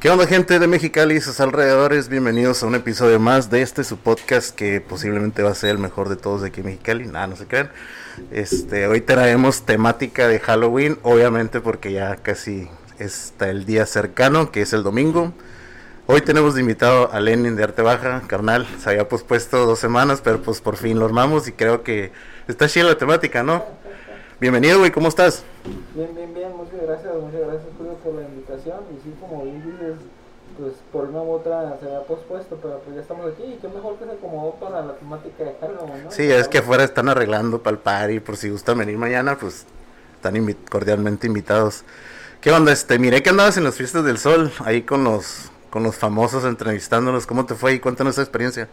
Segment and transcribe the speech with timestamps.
[0.00, 2.08] ¿Qué onda gente de Mexicali y sus alrededores?
[2.08, 5.78] Bienvenidos a un episodio más de este su podcast que posiblemente va a ser el
[5.78, 7.06] mejor de todos de aquí en Mexicali.
[7.06, 7.70] Nada, no se crean.
[8.30, 14.62] Este, hoy traemos temática de Halloween, obviamente porque ya casi está el día cercano, que
[14.62, 15.34] es el domingo.
[16.06, 18.66] Hoy tenemos de invitado a Lenin de Arte Baja, carnal.
[18.82, 22.10] Se había pospuesto dos semanas, pero pues por fin lo armamos y creo que
[22.48, 23.66] está chida la temática, ¿no?
[24.40, 25.44] Bienvenido, güey, ¿cómo estás?
[25.94, 28.78] Bien, bien, bien, muchas gracias, muchas gracias Julio por la invitación.
[28.88, 29.96] Y sí, como bien dices,
[30.58, 33.68] pues por una u otra se había pospuesto, pero pues ya estamos aquí y qué
[33.68, 36.10] mejor que se acomodó para la temática de Halloween, ¿no?
[36.10, 39.66] Sí, es que afuera están arreglando para el party, por si gustan venir mañana, pues
[40.14, 41.84] están invi cordialmente invitados.
[42.40, 42.72] ¿Qué onda?
[42.72, 46.44] Este, miré que andabas en las fiestas del sol, ahí con los, con los famosos
[46.44, 47.26] entrevistándolos.
[47.26, 48.68] ¿Cómo te fue y cuéntanos esa experiencia?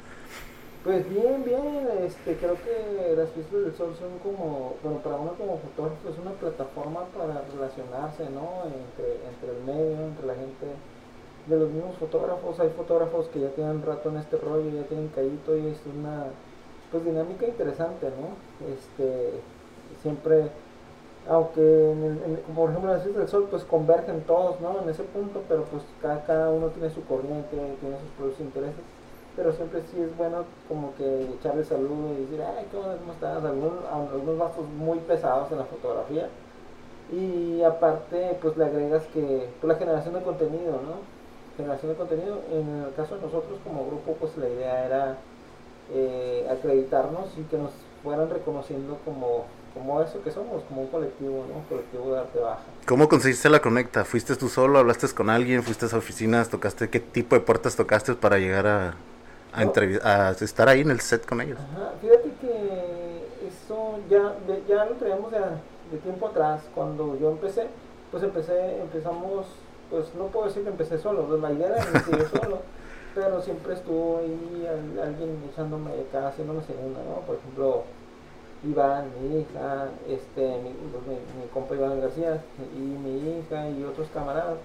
[0.84, 5.34] Pues bien, bien, este, creo que las fiestas del sol son como, bueno, para uno
[5.34, 8.64] como fotógrafo es una plataforma para relacionarse, ¿no?
[8.72, 10.66] Entre, entre el medio, entre la gente
[11.48, 12.60] de los mismos fotógrafos.
[12.60, 16.26] Hay fotógrafos que ya tienen rato en este rollo, ya tienen callito y es una,
[16.92, 18.68] pues, dinámica interesante, ¿no?
[18.74, 19.32] Este,
[20.02, 20.50] siempre,
[21.30, 21.94] aunque,
[22.46, 24.82] como por ejemplo en las fiestas del sol, pues convergen todos, ¿no?
[24.82, 28.84] En ese punto, pero pues cada, cada uno tiene su corriente, tiene sus propios intereses
[29.38, 33.46] pero siempre sí es bueno como que echarle saludo y decir, ay, ¿cómo, estás?
[33.46, 36.28] Algunos, algunos vasos muy pesados en la fotografía.
[37.14, 41.17] Y aparte, pues le agregas que, pues la generación de contenido, ¿no?
[41.58, 45.18] Generación de contenido, en el caso de nosotros como grupo, pues la idea era
[45.92, 47.72] eh, acreditarnos y que nos
[48.04, 51.58] fueran reconociendo como, como eso que somos, como un colectivo, ¿no?
[51.58, 52.62] Un colectivo de arte baja.
[52.86, 54.06] ¿Cómo conseguiste la conecta?
[54.06, 54.78] ¿Fuiste tú solo?
[54.78, 55.64] ¿Hablaste con alguien?
[55.64, 56.50] ¿Fuiste a oficinas?
[56.50, 56.90] ¿Tocaste?
[56.90, 58.94] ¿Qué tipo de puertas tocaste para llegar a,
[59.54, 61.58] a, a estar ahí en el set con ellos.
[62.02, 64.36] Fíjate que eso ya,
[64.68, 66.62] ya lo traíamos de, de, tiempo atrás.
[66.76, 67.68] Cuando yo empecé,
[68.12, 69.48] pues empecé, empezamos,
[69.90, 72.60] pues no puedo decir que empecé solo, la idea era iniciar solo,
[73.16, 74.68] pero siempre estuvo ahí
[75.02, 77.22] alguien echándome acá, haciéndome segunda, ¿no?
[77.26, 77.84] Por ejemplo,
[78.64, 82.44] Iván, mi hija, este, mi, pues, mi, mi compa Iván García
[82.76, 84.58] y mi hija y otros camaradas.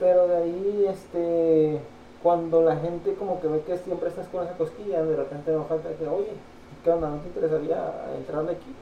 [0.00, 1.80] Pero de ahí, este,
[2.22, 5.64] cuando la gente como que ve que siempre estás con esa cosquilla, de repente no
[5.64, 6.32] falta que, oye,
[6.82, 7.10] ¿qué onda?
[7.10, 8.74] ¿No te interesaría entrarle aquí?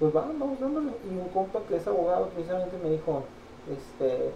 [0.00, 0.92] Pues vamos, vamos dándole.
[1.10, 3.22] Y un compa que es abogado precisamente me dijo,
[3.70, 4.32] este,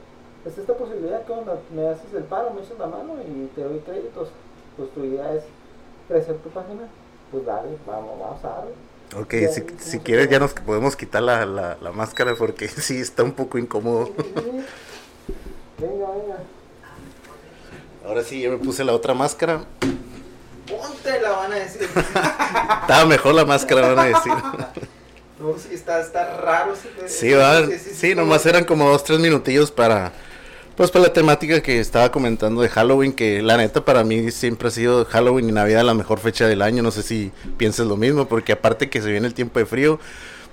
[0.46, 1.58] es esta posibilidad, ¿qué onda?
[1.74, 4.28] Me haces el paro, me echas la mano y te doy créditos.
[4.76, 5.42] Pues tu idea es
[6.08, 6.82] crecer tu página.
[7.30, 8.72] Pues dale, vamos, vamos a darle.
[9.16, 13.22] Ok, si, si quieres ya nos podemos quitar la, la, la máscara porque sí está
[13.24, 14.10] un poco incómodo.
[15.78, 16.38] venga, venga.
[18.06, 19.64] Ahora sí, yo me puse la otra máscara.
[20.68, 21.82] Ponte la van a decir.
[22.82, 24.32] Estaba mejor la máscara, van a decir.
[25.40, 26.74] no, sí, está, está raro.
[27.06, 27.66] Sí, va.
[27.66, 30.12] Sí, sí, nomás eran como dos, tres minutillos para.
[30.76, 34.69] Pues para la temática que estaba comentando de Halloween, que la neta para mí siempre
[34.69, 36.82] ha sido Halloween y Navidad la mejor fecha del año.
[36.82, 39.98] No sé si piensas lo mismo, porque aparte que se viene el tiempo de frío,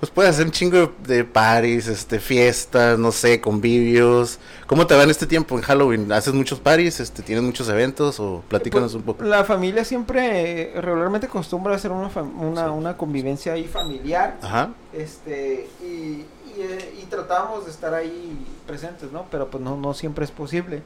[0.00, 4.38] pues puedes hacer un chingo de, paris, este, fiestas, no sé, convivios.
[4.66, 6.10] ¿Cómo te va en este tiempo en Halloween?
[6.10, 7.00] ¿Haces muchos paris?
[7.00, 8.18] Este, ¿Tienes muchos eventos?
[8.18, 9.24] O platícanos pues, un poco.
[9.24, 12.08] La familia siempre, regularmente acostumbra a hacer una,
[12.40, 14.38] una, una, convivencia ahí familiar.
[14.40, 14.70] Ajá.
[14.94, 16.24] Este, y,
[16.56, 19.26] y, eh, y, tratamos de estar ahí presentes, ¿no?
[19.30, 20.82] Pero pues no, no siempre es posible.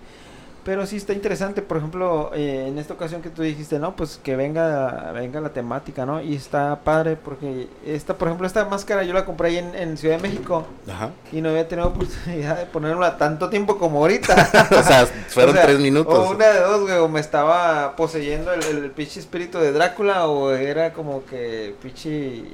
[0.69, 3.97] Pero sí está interesante, por ejemplo, eh, en esta ocasión que tú dijiste, ¿no?
[3.97, 6.21] Pues que venga, venga la temática, ¿no?
[6.21, 9.97] Y está padre porque esta, por ejemplo, esta máscara yo la compré ahí en, en
[9.97, 10.67] Ciudad de México.
[10.87, 11.13] Ajá.
[11.33, 14.35] Y no había tenido oportunidad de ponerla tanto tiempo como ahorita.
[14.79, 16.15] o sea, fueron o sea, tres minutos.
[16.15, 20.53] O una de dos, güey, o me estaba poseyendo el, el, espíritu de Drácula o
[20.53, 22.45] era como que pinche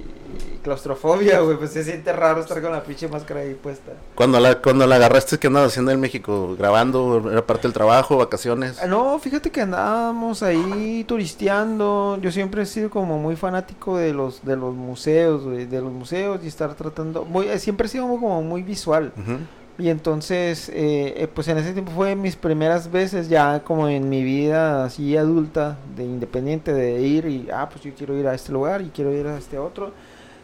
[0.63, 1.57] claustrofobia, güey.
[1.57, 3.91] Pues se siente raro estar con la pinche máscara ahí puesta.
[4.15, 6.55] Cuando la, cuando la agarraste, ¿qué andabas haciendo en México?
[6.57, 7.29] ¿Grabando?
[7.29, 8.04] ¿Era parte del trabajo?
[8.11, 8.81] Vacaciones?
[8.87, 12.19] No, fíjate que andábamos ahí turisteando.
[12.21, 15.93] Yo siempre he sido como muy fanático de los de los museos, de, de los
[15.93, 17.25] museos y estar tratando.
[17.25, 19.13] Muy, siempre he sido como muy visual.
[19.17, 19.39] Uh -huh.
[19.77, 24.23] Y entonces, eh, pues en ese tiempo fue mis primeras veces ya como en mi
[24.23, 28.53] vida así adulta, de independiente, de ir y, ah, pues yo quiero ir a este
[28.53, 29.91] lugar y quiero ir a este otro.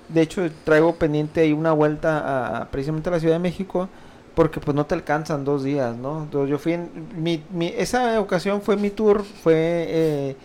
[0.08, 3.88] De hecho, traigo pendiente ahí una vuelta a, precisamente a la Ciudad de México
[4.40, 6.26] porque pues no te alcanzan dos días, ¿no?
[6.46, 10.36] Yo fui en, mi, mi, esa ocasión fue mi tour, fue eh,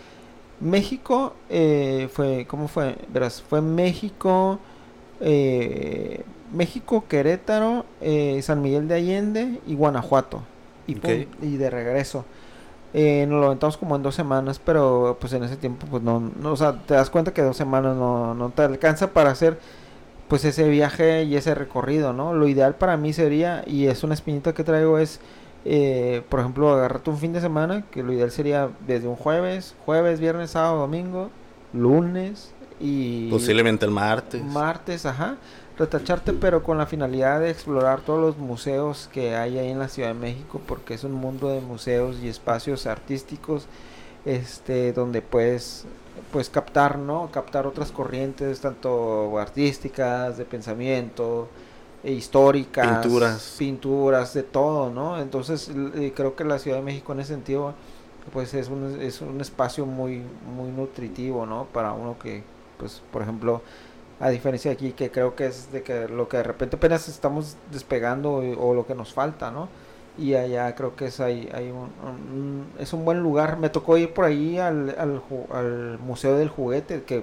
[0.60, 2.98] México, eh, fue, ¿cómo fue?
[3.08, 4.58] Verás, fue México,
[5.18, 6.22] eh,
[6.52, 10.42] México, Querétaro, eh, San Miguel de Allende y Guanajuato.
[10.86, 11.24] Y, okay.
[11.24, 12.26] pum, y de regreso.
[12.92, 16.20] Eh, nos lo aventamos como en dos semanas, pero pues en ese tiempo pues no,
[16.38, 19.58] no, o sea, te das cuenta que dos semanas no, no te alcanza para hacer
[20.28, 22.34] pues ese viaje y ese recorrido, ¿no?
[22.34, 25.20] Lo ideal para mí sería, y es una espinita que traigo, es
[25.68, 29.74] eh, por ejemplo, agarrarte un fin de semana, que lo ideal sería desde un jueves,
[29.84, 31.28] jueves, viernes, sábado, domingo,
[31.72, 33.28] lunes y...
[33.30, 34.44] Posiblemente el martes.
[34.44, 35.38] Martes, ajá.
[35.76, 39.88] Retacharte, pero con la finalidad de explorar todos los museos que hay ahí en la
[39.88, 43.66] Ciudad de México, porque es un mundo de museos y espacios artísticos,
[44.24, 45.84] este, donde puedes
[46.32, 47.30] pues captar, ¿no?
[47.30, 51.48] Captar otras corrientes, tanto artísticas, de pensamiento,
[52.02, 55.20] e históricas, pinturas, pinturas, de todo, ¿no?
[55.20, 55.70] Entonces
[56.14, 57.74] creo que la Ciudad de México en ese sentido,
[58.32, 60.22] pues es un, es un espacio muy,
[60.54, 61.64] muy nutritivo, ¿no?
[61.72, 62.44] Para uno que,
[62.78, 63.62] pues, por ejemplo,
[64.20, 67.08] a diferencia de aquí, que creo que es de que lo que de repente apenas
[67.08, 69.68] estamos despegando o, lo que nos falta, ¿no?
[70.18, 73.58] Y allá creo que es, hay, hay un, es un buen lugar.
[73.58, 75.22] Me tocó ir por ahí al, al,
[75.52, 77.22] al Museo del Juguete, que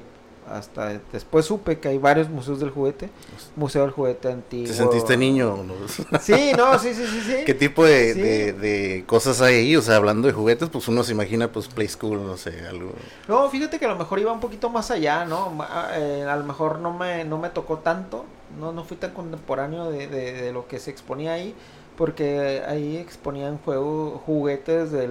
[0.50, 3.10] hasta después supe que hay varios museos del juguete.
[3.56, 4.68] Museo del juguete antiguo.
[4.68, 5.58] ¿Te sentiste niño?
[6.22, 7.36] Sí, no, sí, sí, sí, sí.
[7.46, 9.76] ¿Qué tipo de, de, cosas hay ahí?
[9.76, 12.92] O sea, hablando de juguetes, pues uno se imagina, pues, Play School, no sé, algo.
[13.28, 15.54] No, fíjate que a lo mejor iba un poquito más allá, ¿no?
[15.96, 18.26] Eh, a lo mejor no me, no me tocó tanto,
[18.60, 21.54] no, no fui tan contemporáneo de, de, de lo que se exponía ahí
[21.96, 25.10] porque ahí exponían juego, juguetes de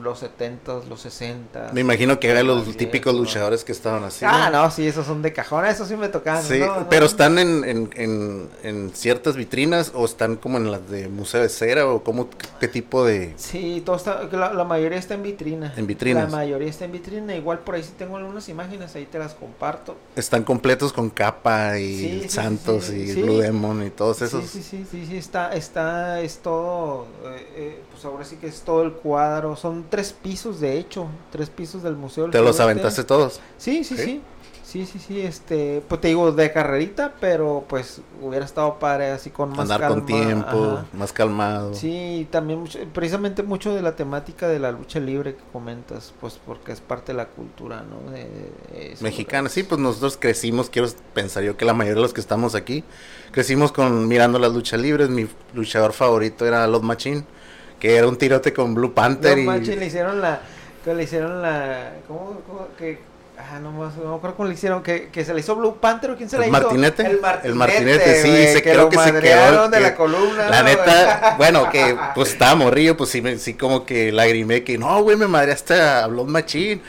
[0.00, 4.24] los 70 los 60 Me imagino que eran los típicos luchadores que estaban así.
[4.26, 6.42] Ah, no, sí, esos son de cajón, esos sí me tocaban.
[6.42, 11.42] Sí, pero están en, en, en, ciertas vitrinas o están como en las de Museo
[11.42, 12.28] de Cera o cómo,
[12.60, 13.34] qué tipo de...
[13.36, 15.74] Sí, todo está, la, mayoría está en vitrina.
[15.76, 16.30] En vitrinas.
[16.30, 19.34] La mayoría está en vitrina, igual por ahí sí tengo algunas imágenes, ahí te las
[19.34, 19.96] comparto.
[20.16, 24.44] Están completos con capa y Santos y Blue Demon y todos esos.
[24.44, 28.62] Sí, sí, sí, sí, está, está es todo, eh, eh, pues ahora sí que es
[28.62, 29.56] todo el cuadro.
[29.56, 32.30] Son tres pisos, de hecho, tres pisos del museo.
[32.30, 33.40] ¿Te los aventaste todos?
[33.58, 34.02] Sí, sí, sí.
[34.02, 34.22] Sí,
[34.86, 39.50] sí, sí, este, pues te digo de carrerita, pero pues hubiera estado padre así con
[39.50, 41.74] más Andar con tiempo, más calmado.
[41.74, 46.72] Sí, también precisamente mucho de la temática de la lucha libre que comentas, pues porque
[46.72, 48.10] es parte de la cultura, ¿no?
[48.10, 52.20] De, Mexicana, sí, pues nosotros crecimos, quiero pensar yo que la mayoría de los que
[52.20, 52.84] estamos aquí,
[53.30, 57.24] crecimos con mirando las luchas libres, mi luchador favorito era Love Machine,
[57.78, 59.36] que era un tirote con Blue Panther.
[59.36, 60.40] Love Machine le hicieron la,
[60.84, 63.11] que le hicieron la, ¿cómo, cómo que
[63.50, 64.82] Ah, no, no, no creo cómo le hicieron.
[64.82, 66.52] Que, que se le hizo Blue Panther o quién se le hizo.
[66.52, 67.06] Martinete?
[67.06, 67.48] El Martinete.
[67.48, 69.68] El Martinete, sí, se, que creo que se quedó.
[69.68, 70.48] de la columna.
[70.48, 75.02] La neta, bueno, que pues estaba morrillo, pues sí, sí como que lagrimé que no,
[75.02, 76.80] güey, me madreaste a Blood Machine.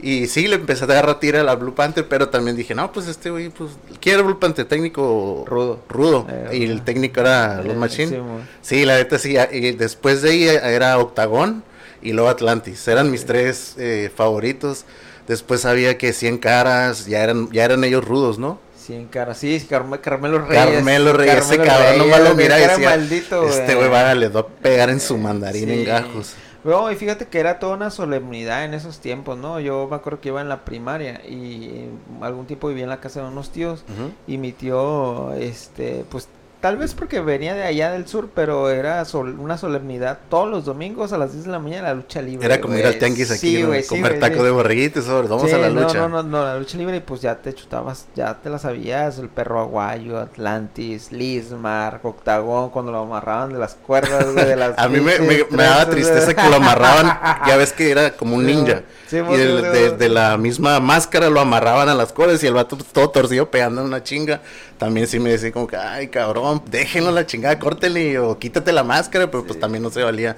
[0.00, 2.92] Y sí, le empecé a agarrar tira a la Blue Panther, pero también dije, no,
[2.92, 5.80] pues este güey, pues, quiere Blue Panther técnico rudo.
[5.88, 6.26] Rudo.
[6.30, 8.22] Eh, y el técnico era Blood eh, Machine.
[8.62, 9.36] Sí, la neta sí.
[9.50, 11.64] Y después de ahí era Octagón
[12.00, 12.86] y luego Atlantis.
[12.86, 14.84] Eran mis tres eh, favoritos.
[15.28, 18.58] Después sabía que 100 caras, ya eran, ya eran ellos rudos, ¿no?
[18.78, 20.64] 100 caras, sí, Carmelo Reyes.
[20.64, 24.40] Carmelo Reyes, ese cabrón nomás lo mira y decía, maldito, este güey va, le va
[24.40, 26.34] a pegar en su mandarín en gajos.
[26.64, 29.60] No, y fíjate que era toda una solemnidad en esos tiempos, ¿no?
[29.60, 31.90] Yo me acuerdo que iba en la primaria y
[32.22, 33.84] algún tiempo vivía en la casa de unos tíos
[34.26, 36.28] y mi tío, este, pues
[36.60, 41.12] Tal vez porque venía de allá del sur, pero era una solemnidad todos los domingos
[41.12, 42.44] a las 10 de la mañana la lucha libre.
[42.46, 43.70] Era como ir al tianguis aquí, ¿no?
[43.88, 45.98] comer taco de borreguitos, sobre, vamos a la lucha.
[45.98, 49.18] No, no, no, la lucha libre y pues ya te chutabas, ya te la sabías,
[49.18, 54.74] el perro aguayo, Atlantis, Lismar, Octagón, cuando lo amarraban de las cuerdas, de las...
[54.78, 58.44] a mí me, me, daba tristeza que lo amarraban, ya ves que era como un
[58.44, 58.82] ninja.
[59.12, 63.10] y de, de, la misma máscara lo amarraban a las cuerdas y el vato todo
[63.10, 64.40] torcido pegando una chinga
[64.78, 68.84] también sí me decía como que, ay, cabrón, déjenlo la chingada, córtele o quítate la
[68.84, 70.36] máscara, pero pues también no se valía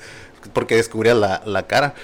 [0.53, 1.95] porque descubría la, la cara.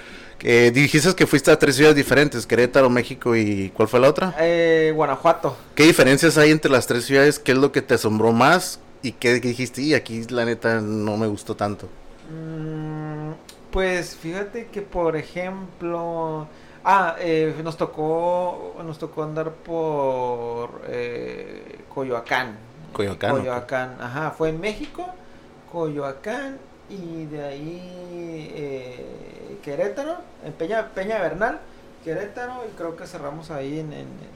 [0.41, 4.35] Eh, dijiste que fuiste a tres ciudades diferentes, Querétaro, México y ¿cuál fue la otra?
[4.39, 5.57] Eh, Guanajuato.
[5.75, 7.39] ¿Qué diferencias hay entre las tres ciudades?
[7.39, 8.79] ¿Qué es lo que te asombró más?
[9.03, 9.83] ¿Y qué dijiste?
[9.83, 11.89] Y aquí la neta no me gustó tanto.
[12.31, 13.33] Mm,
[13.71, 16.49] pues fíjate que por ejemplo...
[16.89, 22.57] Ah, eh, nos tocó nos tocó andar por eh, Coyoacán.
[23.37, 23.97] Coyoacán.
[24.01, 25.05] Ajá, fue en México,
[25.71, 31.61] Coyoacán y de ahí eh, Querétaro, en Peña, Peña Bernal,
[32.05, 33.93] Querétaro y creo que cerramos ahí en,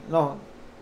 [0.09, 0.37] no,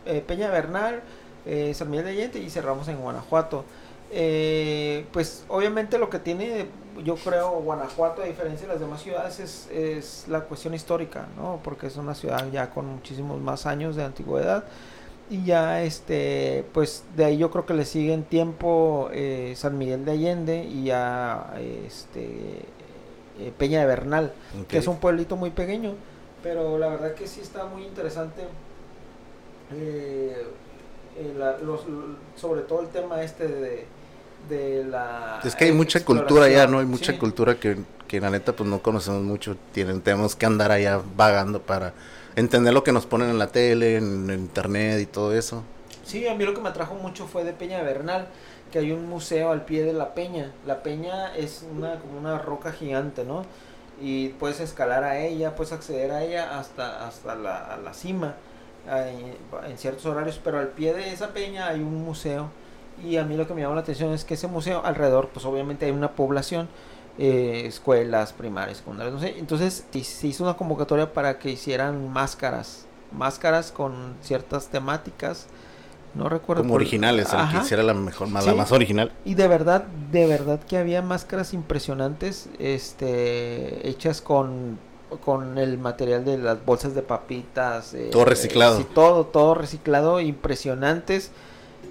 [0.06, 1.02] eh, Peña Bernal,
[1.46, 3.64] eh, San Miguel de Allende y cerramos en Guanajuato.
[4.12, 6.66] Eh, pues obviamente lo que tiene,
[7.04, 11.60] yo creo, Guanajuato, a diferencia de las demás ciudades, es, es la cuestión histórica, ¿no?
[11.64, 14.64] Porque es una ciudad ya con muchísimos más años de antigüedad.
[15.32, 19.78] Y ya, este, pues de ahí yo creo que le sigue en tiempo eh, San
[19.78, 21.54] Miguel de Allende y ya,
[21.86, 22.66] este,
[23.40, 24.34] eh, Peña de Bernal,
[24.68, 25.94] que es un pueblito muy pequeño.
[26.42, 28.42] Pero la verdad que sí está muy interesante.
[29.76, 30.48] Eh,
[31.64, 31.82] los,
[32.36, 33.86] sobre todo el tema este de,
[34.50, 35.42] de la...
[35.44, 36.80] Es que hay mucha cultura allá, ¿no?
[36.80, 39.58] Hay mucha cultura que, que la neta pues no conocemos mucho.
[39.74, 41.94] Tienen, tenemos que andar allá vagando para
[42.40, 45.64] entender lo que nos ponen en la tele, en, internet y todo eso.
[46.04, 48.28] Sí, a mí lo que me atrajo mucho fue de Peña Bernal,
[48.72, 50.52] que hay un museo al pie de la peña.
[50.66, 53.44] La peña es una como una roca gigante, ¿no?
[54.02, 58.36] Y puedes escalar a ella, puedes acceder a ella hasta, hasta la, la cima
[59.68, 62.50] en ciertos horarios, pero al pie de esa peña hay un museo
[63.04, 65.46] y a mí lo que me llama la atención es que ese museo alrededor, pues
[65.46, 66.68] obviamente hay una población,
[67.20, 72.86] eh, escuelas primarias, secundarias, no sé, entonces se hizo una convocatoria para que hicieran máscaras,
[73.12, 75.48] máscaras con ciertas temáticas,
[76.16, 76.64] no recuerdo.
[76.64, 79.12] Como originales, el que hiciera la mejor, la más original.
[79.26, 84.80] Y de verdad, de verdad que había máscaras impresionantes, este, hechas con
[85.18, 87.94] con el material de las bolsas de papitas.
[87.94, 88.84] Eh, todo reciclado.
[88.94, 91.32] todo, todo reciclado, impresionantes.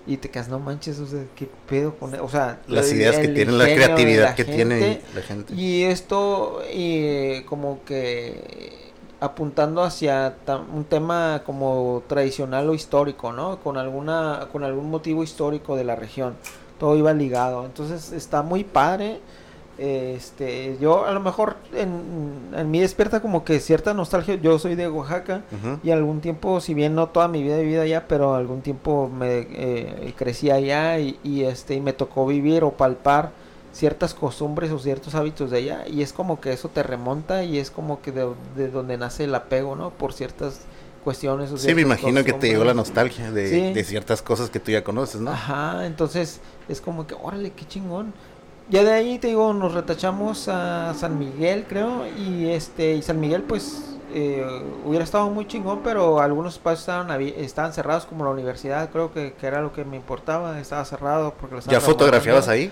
[0.06, 2.20] Y te quedas, no manches, o sea, qué pedo con e-?".
[2.20, 5.54] O sea, las ideas que tienen, la creatividad que tiene la gente.
[5.54, 8.88] Y esto, y como que
[9.20, 10.34] apuntando hacia
[10.72, 13.58] un tema como tradicional o histórico, ¿no?
[13.60, 16.34] Con alguna, con algún motivo histórico de la región.
[16.78, 17.64] Todo iba ligado.
[17.64, 19.20] Entonces está muy padre.
[19.78, 24.34] Este, yo a lo mejor en, en mí despierta como que cierta nostalgia.
[24.34, 25.42] Yo soy de Oaxaca
[25.84, 29.08] y algún tiempo, si bien no toda mi vida he vivido allá, pero algún tiempo
[29.08, 33.30] me eh, crecí allá y, este y me tocó vivir o palpar
[33.72, 37.58] ciertas costumbres o ciertos hábitos de allá y es como que eso te remonta y
[37.58, 39.90] es como que de, donde nace el apego, ¿no?
[39.90, 40.62] Por ciertas
[41.04, 41.52] cuestiones.
[41.52, 44.72] O sí, me imagino que te llegó la nostalgia de, de ciertas cosas que tú
[44.72, 45.30] ya conoces, ¿no?
[45.30, 48.12] Ajá, entonces es como que, órale, qué chingón
[48.70, 53.18] ya de ahí te digo, nos retachamos a San Miguel, creo, y este, y San
[53.18, 54.46] Miguel pues eh,
[54.84, 59.34] hubiera estado muy chingón, pero algunos espacios estaban, estaban cerrados, como la universidad, creo que,
[59.40, 62.70] era lo que me importaba, estaba cerrado porque ¿Ya fotografiabas ahí?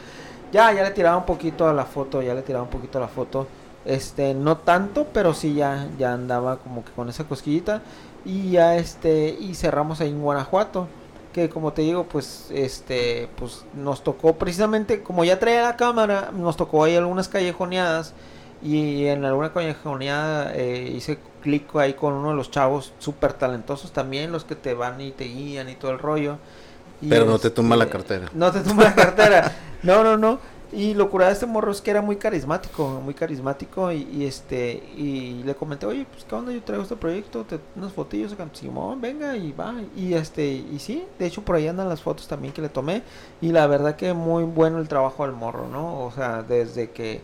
[0.53, 3.01] Ya, ya le tiraba un poquito a la foto, ya le tiraba un poquito a
[3.01, 3.47] la foto.
[3.85, 7.83] Este, no tanto, pero sí ya, ya andaba como que con esa cosquillita.
[8.25, 10.89] Y ya este, y cerramos ahí en Guanajuato
[11.37, 16.31] que como te digo, pues este, pues nos tocó precisamente, como ya traía la cámara,
[16.35, 18.15] nos tocó ahí algunas callejoneadas
[18.63, 23.93] y en alguna callejoneada eh, hice clic ahí con uno de los chavos súper talentosos
[23.93, 26.39] también, los que te van y te guían y todo el rollo.
[27.07, 28.31] Pero no te tumba la este, cartera.
[28.33, 29.53] No te tumba la cartera.
[29.83, 30.41] No, no, no.
[30.73, 34.83] Y lo curada de este morro es que era muy carismático, muy carismático y, este
[34.97, 39.01] y le comenté, "Oye, pues qué onda, yo traigo este proyecto, te, unas fotillos Simón,
[39.01, 42.53] venga y va." Y este y sí, de hecho por ahí andan las fotos también
[42.53, 43.03] que le tomé
[43.41, 46.05] y la verdad que muy bueno el trabajo del morro, ¿no?
[46.05, 47.21] O sea, desde que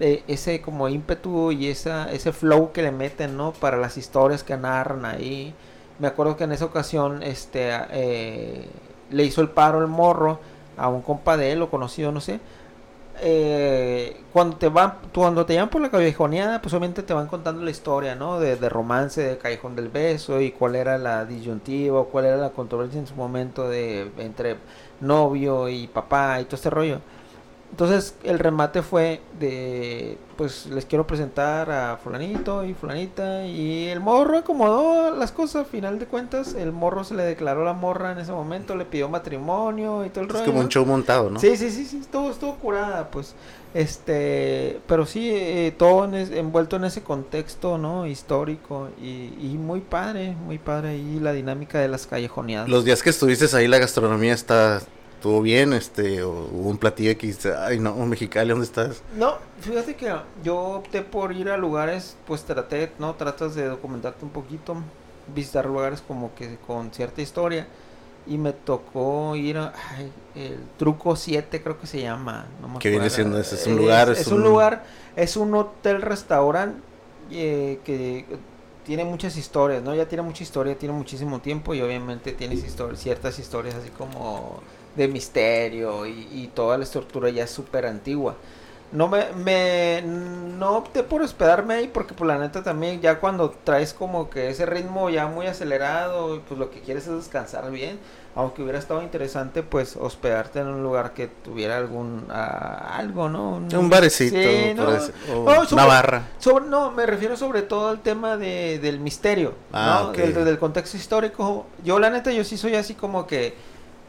[0.00, 3.52] ese como ímpetu y esa ese flow que le meten, ¿no?
[3.52, 5.54] Para las historias que narran ahí.
[6.00, 8.68] Me acuerdo que en esa ocasión este eh,
[9.10, 10.40] le hizo el paro el morro
[10.76, 12.40] a un compa de él o conocido, no sé
[13.20, 17.62] eh, cuando te van cuando te llaman por la callejoneada pues obviamente te van contando
[17.62, 22.04] la historia no de, de, romance de callejón del beso y cuál era la disyuntiva
[22.06, 24.56] cuál era la controversia en su momento de entre
[25.00, 27.00] novio y papá y todo este rollo
[27.74, 33.98] entonces el remate fue de, pues les quiero presentar a fulanito y fulanita y el
[33.98, 38.12] morro acomodó las cosas, al final de cuentas el morro se le declaró la morra
[38.12, 40.44] en ese momento, le pidió matrimonio y todo el rollo.
[40.44, 41.40] Es como un show montado, ¿no?
[41.40, 43.34] Sí, sí, sí, sí, estuvo, estuvo curada, pues,
[43.74, 48.06] este, pero sí, eh, todo envuelto en ese contexto, ¿no?
[48.06, 52.68] Histórico y, y muy padre, muy padre ahí la dinámica de las callejoneadas.
[52.68, 54.80] Los días que estuviste ahí la gastronomía está
[55.24, 59.00] estuvo bien, este, o hubo un platillo que dice, ay no, Mexicali, ¿dónde estás?
[59.16, 63.14] No, fíjate que yo opté por ir a lugares, pues traté, ¿no?
[63.14, 64.76] Tratas de documentarte un poquito,
[65.34, 67.66] visitar lugares como que con cierta historia,
[68.26, 69.72] y me tocó ir a,
[70.34, 73.54] el Truco 7 creo que se llama, no ¿Qué viene siendo ese?
[73.54, 74.10] ¿Es un lugar?
[74.10, 74.42] Es, un...
[74.42, 74.84] lugar,
[75.16, 76.82] es un hotel restaurante
[77.30, 78.26] eh, que
[78.84, 79.94] tiene muchas historias, ¿no?
[79.94, 82.58] Ya tiene mucha historia, tiene muchísimo tiempo y obviamente tiene
[82.94, 84.60] ciertas historias así como
[84.96, 88.36] de misterio y, toda la estructura ya es súper antigua.
[88.92, 93.50] No me, me, no opté por hospedarme ahí porque pues la neta también ya cuando
[93.64, 97.98] traes como que ese ritmo ya muy acelerado, pues lo que quieres es descansar bien.
[98.36, 103.56] Aunque hubiera estado interesante pues hospedarte en un lugar que tuviera algún ah, algo, ¿no?
[103.56, 104.36] Un, barecito,
[105.72, 106.22] una barra.
[106.38, 111.66] Sobre, no, me refiero sobre todo al tema de, del misterio, ah, del contexto histórico.
[111.84, 113.54] Yo la neta yo sí soy así como que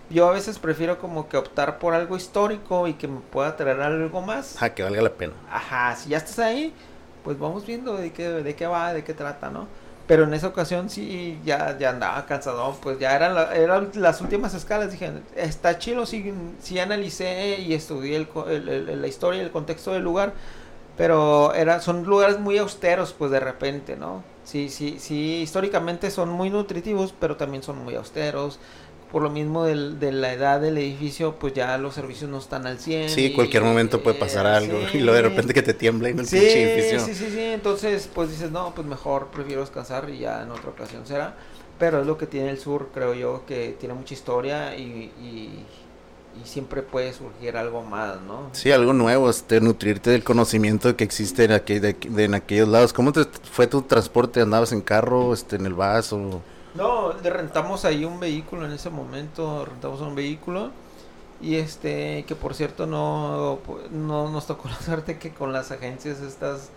[0.09, 3.81] yo a veces prefiero como que optar por algo histórico y que me pueda traer
[3.81, 4.55] algo más.
[4.55, 5.33] Ajá, que valga la pena.
[5.49, 6.73] Ajá, si ya estás ahí,
[7.23, 9.67] pues vamos viendo de qué, de qué va, de qué trata, ¿no?
[10.07, 14.53] Pero en esa ocasión sí, ya, ya andaba cansado, pues ya eran, eran las últimas
[14.53, 14.91] escalas.
[14.91, 16.31] Dije, está chido, sí,
[16.61, 20.33] sí analicé y estudié el, la historia y el contexto del lugar,
[20.95, 24.23] pero era, son lugares muy austeros, pues de repente, ¿no?
[24.43, 28.59] Sí, sí, sí, históricamente son muy nutritivos, pero también son muy austeros
[29.11, 32.65] por lo mismo del, de la edad del edificio, pues ya los servicios no están
[32.67, 33.09] al 100.
[33.09, 36.27] Sí, cualquier momento puede pasar algo y luego de repente que te tiembla en el
[36.27, 36.99] sí, edificio.
[36.99, 40.69] Sí, sí, sí, entonces pues dices, no, pues mejor prefiero descansar y ya en otra
[40.69, 41.35] ocasión será.
[41.77, 45.65] Pero es lo que tiene el sur, creo yo, que tiene mucha historia y, y,
[46.43, 48.49] siempre puede surgir algo más, ¿no?
[48.51, 52.91] Sí, algo nuevo, este, nutrirte del conocimiento que existe en, de, en aquellos lados.
[52.91, 54.41] ¿Cómo te fue tu transporte?
[54.41, 56.41] ¿Andabas en carro, este, en el bus o...?
[56.75, 60.71] No, le rentamos ahí un vehículo en ese momento, rentamos un vehículo
[61.41, 63.59] y este, que por cierto no,
[63.91, 66.69] no nos tocó la suerte que con las agencias estas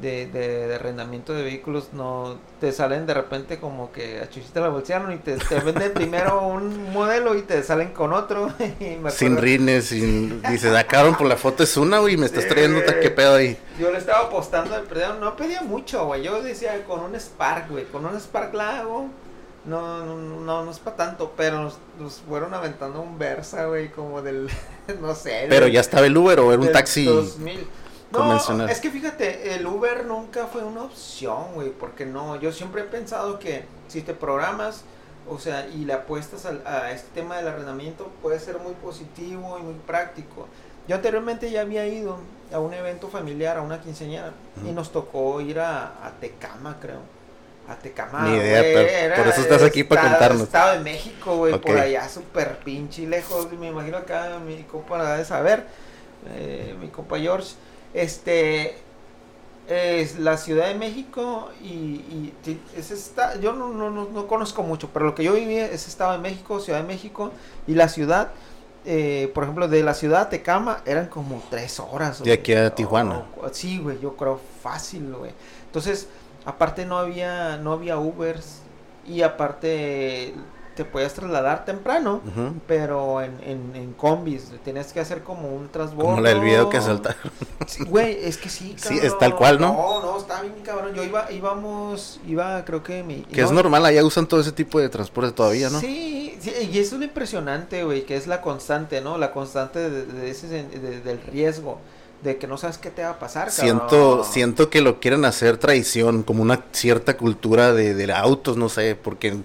[0.00, 4.68] de, de, arrendamiento de vehículos no te salen de repente como que a Chuchita la
[4.68, 8.52] bolsearon y te, te venden primero un modelo y te salen con otro.
[9.10, 10.42] sin rines, sin...
[10.42, 13.56] Dice, acabaron por la foto es una, güey, me estás trayendo, ¿qué pedo ahí?
[13.80, 14.76] Yo le estaba apostando
[15.20, 19.08] no pedía mucho, güey, yo decía con un Spark, güey, con un Spark la hago
[19.66, 24.22] no, no, no, no es para tanto, pero nos, fueron aventando un Versa, güey, como
[24.22, 24.48] del,
[25.00, 25.46] no sé.
[25.48, 27.66] Pero ya estaba el Uber o era un taxi 2000.
[28.12, 32.82] No, es que fíjate, el Uber nunca fue una opción, güey, porque no, yo siempre
[32.82, 34.84] he pensado que si te programas,
[35.28, 39.62] o sea, y le apuestas a, este tema del arrendamiento, puede ser muy positivo y
[39.62, 40.46] muy práctico.
[40.86, 42.18] Yo anteriormente ya había ido
[42.52, 44.32] a un evento familiar, a una quinceañera,
[44.64, 47.15] y nos tocó ir a, a Tecama, creo
[47.68, 48.22] Atecamá.
[48.22, 50.42] Ni idea, pero por eso estás aquí para contarnos.
[50.42, 53.52] Estado de México, güey, por allá súper pinche lejos.
[53.52, 55.66] Me imagino acá mi compa de saber,
[56.30, 57.54] eh, mi compa George.
[57.92, 58.76] Este
[59.68, 62.32] es la Ciudad de México y,
[62.76, 66.12] es esta, yo no, no, no, conozco mucho, pero lo que yo viví es Estado
[66.12, 67.32] de México, Ciudad de México
[67.66, 68.30] y la ciudad.
[68.88, 72.22] Eh, por ejemplo, de la ciudad a Tecama eran como tres horas.
[72.22, 73.24] De aquí a Tijuana.
[73.50, 75.32] sí, güey, yo creo fácil, güey.
[75.64, 76.06] Entonces,
[76.46, 78.60] Aparte no había, no había Ubers
[79.04, 80.32] y aparte
[80.76, 82.20] te podías trasladar temprano,
[82.68, 86.10] pero en, en, en, combis, tenías que hacer como un transbordo.
[86.10, 87.32] Como el video que saltaron.
[87.88, 89.00] güey, es que sí, cabrón.
[89.00, 89.72] Sí, es tal cual, ¿no?
[89.72, 90.94] No, no, está bien cabrón.
[90.94, 93.22] Yo iba, íbamos, iba, creo que mi...
[93.22, 95.80] Que es normal, allá usan todo ese tipo de transporte todavía, ¿no?
[95.80, 99.16] Sí, sí y eso es lo impresionante, güey, que es la constante, ¿no?
[99.16, 101.80] La constante de, ese, del riesgo
[102.22, 103.50] de que no sabes qué te va a pasar.
[103.50, 108.68] Siento, siento que lo quieren hacer traición, como una cierta cultura de, de autos, no
[108.68, 109.36] sé, porque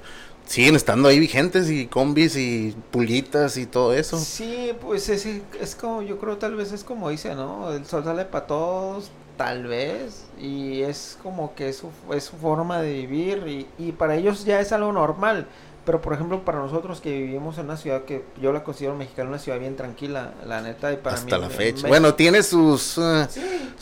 [0.45, 4.17] siguen estando ahí vigentes y combis y pulguitas y todo eso.
[4.17, 5.25] Sí, pues es,
[5.59, 7.71] es como, yo creo tal vez es como dice, ¿no?
[7.71, 12.35] El sol sale para todos, tal vez, y es como que es su, es su
[12.37, 15.47] forma de vivir y, y para ellos ya es algo normal.
[15.85, 19.29] Pero por ejemplo, para nosotros que vivimos en una ciudad que yo la considero mexicana,
[19.29, 21.87] una ciudad bien tranquila, la neta, y para Hasta la fecha.
[21.87, 23.27] Bueno, tiene sus, eh,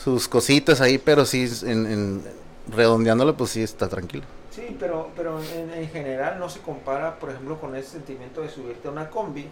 [0.02, 2.22] sus cositas ahí, pero sí, en, en,
[2.74, 4.24] redondeándolo, pues sí está tranquilo.
[4.50, 8.88] Sí, pero, pero en, general no se compara, por ejemplo, con ese sentimiento de subirte
[8.88, 9.46] a una combi.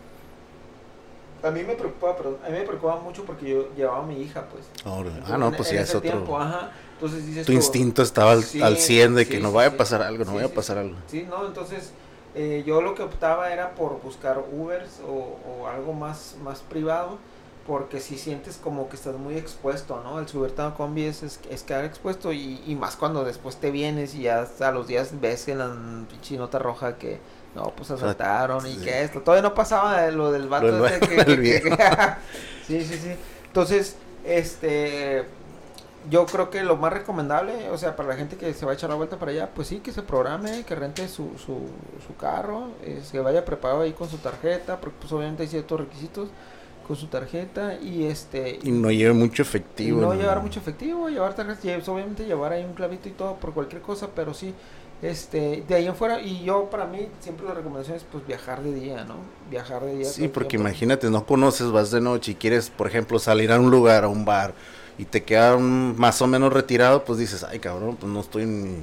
[1.43, 4.21] A mí me preocupa, pero a mí me preocupa mucho porque yo llevaba a mi
[4.23, 4.65] hija, pues.
[4.85, 6.11] ah, no, pues ya es otro.
[6.11, 6.73] Tiempo, ajá.
[6.95, 10.35] Entonces dices tu instinto estaba al, 100 de que no vaya a pasar algo, no
[10.35, 10.97] vaya a pasar algo.
[11.07, 11.93] Sí, no, entonces
[12.41, 17.19] eh, yo lo que optaba era por buscar Ubers o, algo más, más privado,
[17.67, 20.21] porque si sientes como que estás muy expuesto, ¿no?
[20.21, 24.23] El subirte a combi es, es, quedar expuesto y, más cuando después te vienes y
[24.23, 25.77] ya a los días ves en la
[26.21, 27.19] chinota roja que
[27.57, 29.21] no, pues asaltaron y que esto.
[29.21, 30.87] Todavía no pasaba lo del vato
[32.69, 33.17] sí, sí, sí.
[33.47, 35.27] Entonces, este
[36.11, 38.75] yo creo que lo más recomendable, o sea, para la gente que se va a
[38.75, 41.69] echar la vuelta para allá, pues sí, que se programe, que rente su, su,
[42.07, 45.81] su carro, eh, que vaya preparado ahí con su tarjeta, porque pues obviamente hay ciertos
[45.81, 46.29] requisitos
[46.87, 48.59] con su tarjeta y este...
[48.63, 50.01] Y no lleve mucho efectivo.
[50.01, 53.83] no, llevar mucho efectivo, llevar tarjetas, obviamente llevar ahí un clavito y todo por cualquier
[53.83, 54.55] cosa, pero sí,
[55.03, 58.63] este, de ahí en fuera, y yo para mí siempre la recomendación es pues viajar
[58.63, 59.17] de día, ¿no?
[59.51, 60.05] Viajar de día.
[60.07, 63.71] Sí, porque imagínate, no conoces, vas de noche y quieres, por ejemplo, salir a un
[63.71, 64.55] lugar, a un bar
[64.99, 68.63] y te queda más o menos retirado, pues dices, ay cabrón, pues no estoy en
[68.65, 68.79] mi,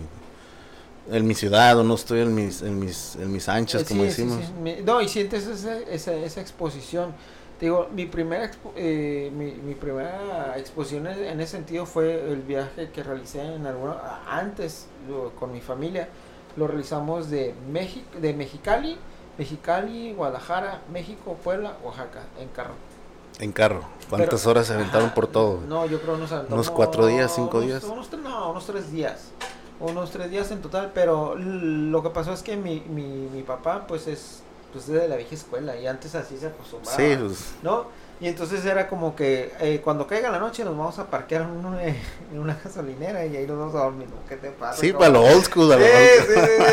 [1.11, 4.39] en mi ciudad o no estoy en mis, en mis, en mis anchas, como decimos.
[4.85, 7.13] No, y sientes esa, esa, esa exposición.
[7.59, 13.03] Digo, mi primera, eh, mi, mi, primera exposición en ese sentido fue el viaje que
[13.03, 14.87] realicé en alguna, antes
[15.39, 16.09] con mi familia.
[16.57, 18.97] Lo realizamos de, México, de Mexicali,
[19.37, 22.73] Mexicali, Guadalajara, México, Puebla, Oaxaca, en carro.
[23.39, 23.81] En carro.
[24.09, 25.59] ¿Cuántas horas se aventaron por todo?
[25.67, 27.83] No, yo creo unos ¿Unos cuatro días, cinco días?
[27.83, 29.31] no, unos tres días.
[29.79, 33.85] unos tres días en total, pero lo que pasó es que mi, mi, mi papá
[33.87, 34.44] pues es
[34.75, 36.97] pues de la vieja escuela y antes así se acostumbraba.
[36.97, 37.53] Sí, pues.
[37.63, 37.85] ¿No?
[38.19, 41.65] Y entonces era como que eh, cuando caiga la noche nos vamos a parquear en
[41.65, 41.95] una, en
[42.33, 44.09] una gasolinera y ahí nos vamos a dormir.
[44.27, 44.81] ¿Qué te pasa?
[44.81, 45.73] Sí, para lo old school.
[45.77, 45.83] sí,
[46.27, 46.63] sí, sí,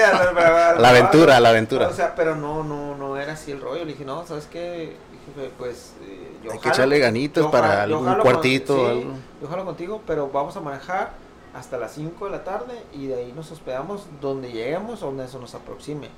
[0.78, 1.86] la, aventura, la aventura.
[1.86, 3.84] O sea, pero no, no, no era así el rollo.
[3.84, 4.96] Le dije, no, ¿sabes qué?
[5.12, 8.94] Dije, pues eh, yo Hay que echarle ganitos para algún cuartito.
[8.94, 9.06] sí,
[9.40, 11.12] Yo jalo contigo, pero vamos a manejar
[11.54, 15.38] hasta las 5 de la tarde y de ahí nos hospedamos donde lleguemos, donde eso
[15.38, 16.08] nos aproxime.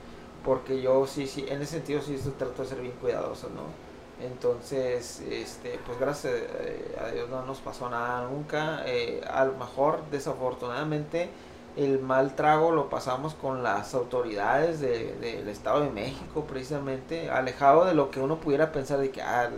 [0.44, 3.84] Porque yo sí, sí, en ese sentido sí trato de ser bien cuidadoso, ¿no?
[4.24, 8.82] Entonces, este, pues gracias eh, a Dios no nos pasó nada nunca.
[8.86, 11.30] Eh, a lo mejor, desafortunadamente,
[11.76, 17.94] el mal trago lo pasamos con las autoridades del Estado de México, precisamente, alejado de
[17.94, 19.50] lo que uno pudiera pensar de que ah,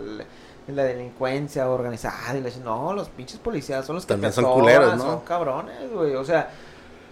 [0.67, 2.35] la, delincuencia organizada.
[2.35, 5.03] Y no, los pinches policías son los que También son culeros, ¿no?
[5.03, 6.15] Son cabrones, güey.
[6.15, 6.49] O sea,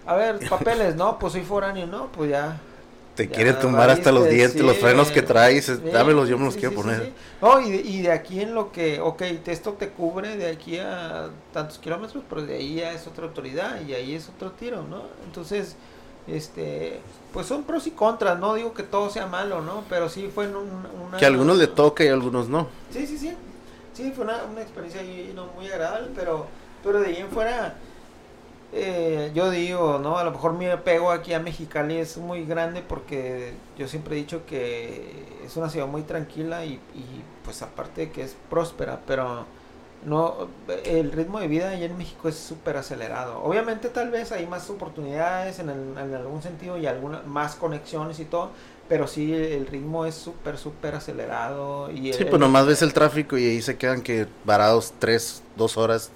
[0.07, 2.59] a ver, papeles, no, pues soy foráneo, no, pues ya
[3.15, 6.75] te quiere tumbar hasta los dientes, los frenos que traes, dámelos, yo me los quiero
[6.75, 7.13] poner.
[7.41, 10.79] No, y de, y de, aquí en lo que, ok, esto te cubre de aquí
[10.79, 14.83] a tantos kilómetros, pero de ahí ya es otra autoridad y ahí es otro tiro,
[14.83, 15.03] ¿no?
[15.25, 15.75] Entonces,
[16.27, 16.99] este,
[17.33, 19.83] pues son pros y contras, no digo que todo sea malo, ¿no?
[19.89, 20.69] Pero sí fue en un,
[21.07, 21.17] una...
[21.17, 22.67] Que a algunos le toca y a algunos no.
[22.91, 23.33] Sí, sí, sí.
[23.93, 25.01] Sí, fue una, una experiencia
[25.33, 26.47] no, muy agradable, pero,
[26.83, 27.75] pero de ahí en fuera
[28.73, 30.17] eh, yo digo, ¿no?
[30.17, 34.19] A lo mejor mi apego aquí a Mexicali es muy grande porque yo siempre he
[34.19, 35.11] dicho que
[35.45, 39.45] es una ciudad muy tranquila y, y pues aparte de que es próspera, pero
[40.05, 40.47] no
[40.83, 43.41] el ritmo de vida allá en México es súper acelerado.
[43.43, 48.25] Obviamente tal vez hay más oportunidades en, en algún sentido y algunas más conexiones y
[48.25, 48.51] todo,
[48.87, 51.89] pero sí el ritmo es súper, súper acelerado.
[51.91, 55.77] Y sí, pues nomás ves el tráfico y ahí se quedan que varados tres, dos
[55.77, 56.11] horas.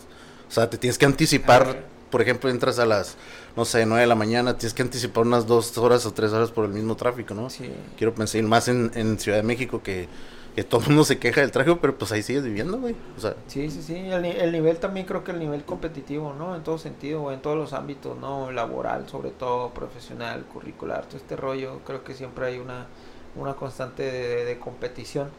[0.48, 3.18] O sea, te tienes que anticipar por ejemplo, entras a las,
[3.56, 6.52] no sé, 9 de la mañana, tienes que anticipar unas dos horas o tres horas
[6.52, 7.50] por el mismo tráfico, ¿no?
[7.50, 7.70] Sí.
[7.98, 10.08] Quiero pensar más en, en Ciudad de México que,
[10.56, 12.96] que todo el mundo se queja del tráfico, pero pues ahí sigues viviendo, güey.
[13.18, 13.36] O sea.
[13.48, 13.96] Sí, sí, sí.
[13.96, 16.56] El, el, nivel también creo que el nivel competitivo, ¿no?
[16.56, 18.52] En todo sentido, en todos los ámbitos, ¿no?
[18.52, 21.80] Laboral, sobre todo, profesional, curricular, todo este rollo.
[21.86, 22.88] Creo que siempre hay una,
[23.36, 25.30] una constante de, de competición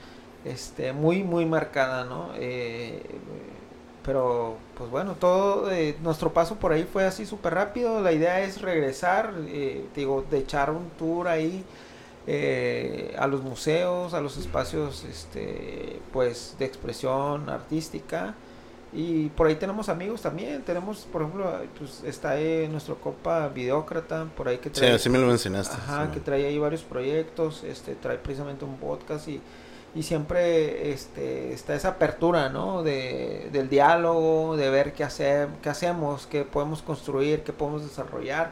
[0.45, 2.31] este muy, muy marcada, ¿no?
[2.37, 3.03] Eh,
[4.05, 8.01] pero pues bueno, todo eh, nuestro paso por ahí fue así súper rápido.
[8.01, 11.65] La idea es regresar, eh, digo, de echar un tour ahí
[12.27, 18.35] eh, a los museos, a los espacios este, pues de expresión artística.
[18.93, 20.63] Y por ahí tenemos amigos también.
[20.63, 24.89] Tenemos, por ejemplo, pues está ahí nuestro copa Videócrata, por ahí que trae.
[24.89, 25.77] Sí, así me lo mencionaste.
[25.77, 27.63] Ajá, que trae ahí varios proyectos.
[27.63, 29.41] Este, trae precisamente un podcast y
[29.95, 32.83] y siempre este, está esa apertura, ¿no?
[32.83, 38.51] De, del diálogo, de ver qué, hacer, qué hacemos, qué podemos construir, qué podemos desarrollar.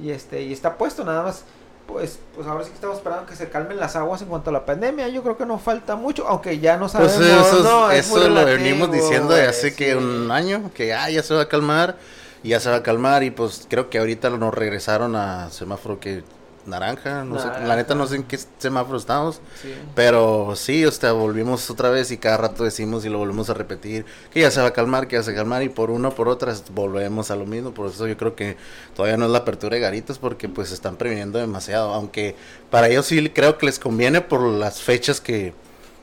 [0.00, 1.44] Y, este, y está puesto nada más,
[1.88, 4.52] pues, pues ahora sí que estamos esperando que se calmen las aguas en cuanto a
[4.52, 5.08] la pandemia.
[5.08, 7.48] Yo creo que no falta mucho, aunque ya no pues sabemos.
[7.48, 11.42] eso, eso lo venimos diciendo de hace que un año, que ah, ya se va
[11.42, 11.96] a calmar.
[12.42, 15.98] Y ya se va a calmar y pues creo que ahorita nos regresaron a semáforo
[15.98, 16.22] que
[16.66, 19.40] naranja, no sé, la neta no sé en qué semáforo estamos,
[19.94, 23.54] pero sí, o sea, volvimos otra vez y cada rato decimos y lo volvemos a
[23.54, 25.90] repetir, que ya se va a calmar, que ya se va a calmar y por
[25.90, 28.56] una o por otra volvemos a lo mismo, por eso yo creo que
[28.94, 32.36] todavía no es la apertura de garitos porque pues están previniendo demasiado, aunque
[32.70, 35.54] para ellos sí creo que les conviene por las fechas que,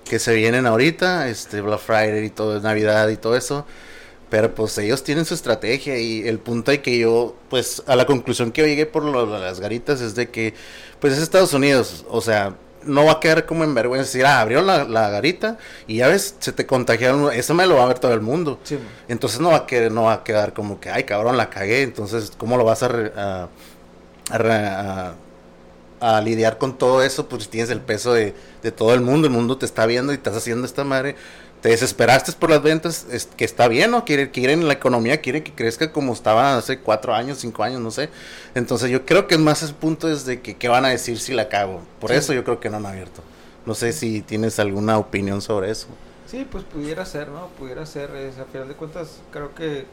[0.05, 3.65] que se vienen ahorita, este Black Friday y todo, Navidad y todo eso,
[4.33, 8.07] pero pues ellos tienen su estrategia y el punto de que yo, pues a la
[8.07, 10.55] conclusión que yo llegué por las garitas es de que,
[10.99, 14.41] pues es Estados Unidos, o sea, no va a quedar como en vergüenza decir, ah,
[14.41, 17.99] abrió la, garita y ya ves, se te contagiaron, eso me lo va a ver
[17.99, 18.59] todo el mundo.
[19.07, 21.83] Entonces no va, a quedar, no va a quedar como que, ay cabrón, la cagué,
[21.83, 23.49] entonces, ¿cómo lo vas a,
[24.31, 25.13] a,
[25.99, 27.29] a, lidiar con todo eso?
[27.29, 30.15] Pues tienes el peso de, de todo el mundo, el mundo te está viendo y
[30.15, 31.15] estás haciendo esta madre
[31.63, 34.03] te desesperaste por las ventas, es, que está bien, ¿no?
[34.03, 38.09] Quieren, la economía, quieren que crezca como estaba hace cuatro años, cinco años, no sé.
[38.53, 41.17] Entonces yo creo que es más ese punto es de que qué van a decir
[41.17, 41.79] si la cago.
[42.01, 43.21] Por eso yo creo que no han abierto.
[43.65, 45.87] No sé si tienes alguna opinión sobre eso.
[46.27, 47.47] Sí, pues pudiera ser, ¿no?
[47.57, 49.85] Pudiera ser, a final de cuentas creo que eh,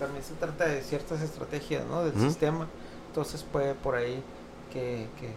[0.00, 2.04] también se trata de ciertas estrategias, ¿no?
[2.04, 2.66] Del sistema.
[3.06, 4.20] Entonces puede por ahí
[4.72, 5.28] que, que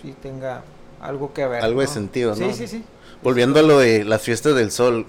[0.00, 0.62] sí tenga
[1.02, 1.62] algo que ver.
[1.62, 2.36] Algo de sentido, ¿no?
[2.36, 2.84] Sí, sí, sí.
[3.24, 5.06] Volviendo a lo de las fiestas del sol,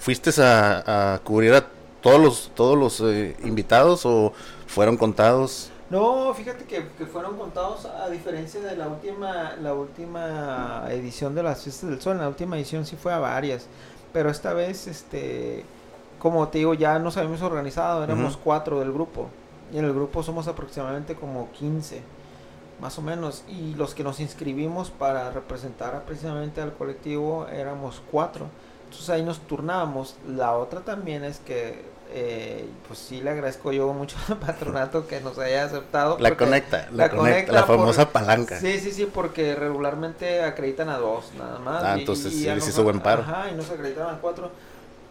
[0.00, 1.64] ¿fuiste a, cubrir a
[2.02, 4.32] todos los todos los eh, invitados o
[4.66, 5.70] fueron contados?
[5.90, 11.62] No, fíjate que, fueron contados a diferencia de la última la última edición de las
[11.62, 12.14] fiestas del sol.
[12.14, 13.66] En la última edición sí fue a varias,
[14.12, 15.64] pero esta vez, este,
[16.18, 19.28] como te digo, ya nos habíamos organizado, éramos cuatro del grupo.
[19.72, 22.02] y en el grupo somos aproximadamente como 15,
[22.80, 23.44] más o menos.
[23.48, 28.46] Y los que nos inscribimos para representar precisamente al colectivo éramos cuatro.
[28.84, 30.16] Entonces ahí nos turnábamos.
[30.26, 35.20] La otra también es que eh, pues sí le agradezco yo mucho al patronato que
[35.20, 36.18] nos haya aceptado.
[36.18, 38.58] La conecta, la, conecta, la famosa palanca.
[38.58, 41.84] Sí, sí, sí, porque regularmente acreditan a dos nada más.
[41.84, 43.22] Ah, entonces sí les hizo buen paro.
[43.22, 44.50] Ajá, y nos acreditaron a cuatro.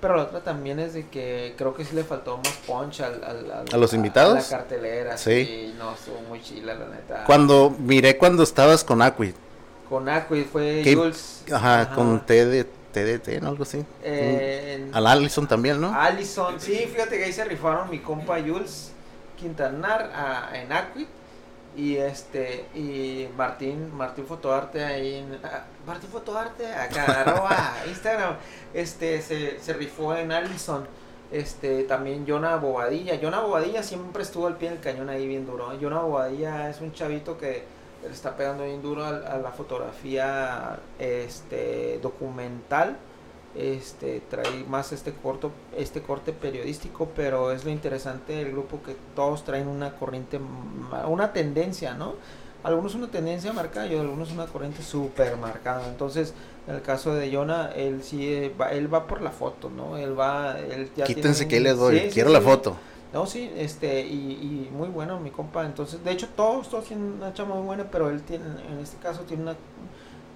[0.02, 3.22] Pero la otra también es de que creo que sí le faltó más punch al,
[3.24, 4.38] al, a los invitados.
[4.38, 5.18] A la cartelera.
[5.18, 5.74] Sí.
[5.78, 7.26] no, estuvo muy chila, la neta.
[7.26, 9.34] Cuando miré cuando estabas con Aquid.
[9.90, 11.44] Con Aquid fue Jules.
[11.52, 13.50] Ajá, con T de TDT, ¿no?
[13.50, 13.86] Algo así.
[14.04, 15.94] Eh, Al Allison también, ¿no?
[15.94, 18.92] Allison, sí, fíjate que ahí se rifaron mi compa Jules
[19.38, 21.08] Quintanar a, en Aquid
[21.80, 28.36] y este y Martín Martín Fotoarte ahí en, ah, Martín Fotoarte acá arroba Instagram
[28.74, 30.86] este se, se rifó en Allison.
[31.32, 33.20] Este también Jonah Bobadilla.
[33.22, 36.92] Jonah Bobadilla siempre estuvo al pie del cañón ahí bien duro Jonah Bobadilla es un
[36.92, 37.64] chavito que
[38.04, 42.98] le está pegando bien duro a, la fotografía este documental
[43.56, 48.96] este trae más este corto este corte periodístico pero es lo interesante del grupo que
[49.16, 50.40] todos traen una corriente
[51.08, 52.14] una tendencia no
[52.64, 56.34] algunos una tendencia marcada y algunos una corriente súper marcada entonces
[56.68, 60.18] en el caso de Jonah él sí va, él va por la foto no él
[60.18, 62.76] va él ya quítense que les doy quiero la foto
[63.12, 65.66] no, sí, este, y, y, muy bueno mi compa.
[65.66, 68.98] Entonces, de hecho, todos, todos tienen una chama muy buena, pero él tiene, en este
[68.98, 69.56] caso, tiene una.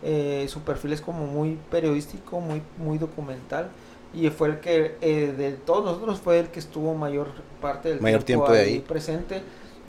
[0.03, 3.69] Eh, su perfil es como muy periodístico, muy, muy documental.
[4.13, 7.29] Y fue el que, eh, de todos nosotros, fue el que estuvo mayor
[7.61, 9.41] parte del mayor tiempo, de ahí presente.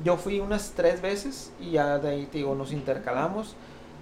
[0.03, 3.55] Yo fui unas tres veces y ya de ahí, te digo, nos intercalamos.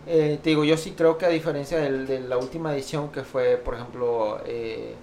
[0.06, 3.22] Eh, te digo, yo sí creo que a diferencia del, de la última edición, que
[3.22, 4.94] fue, por ejemplo, eh,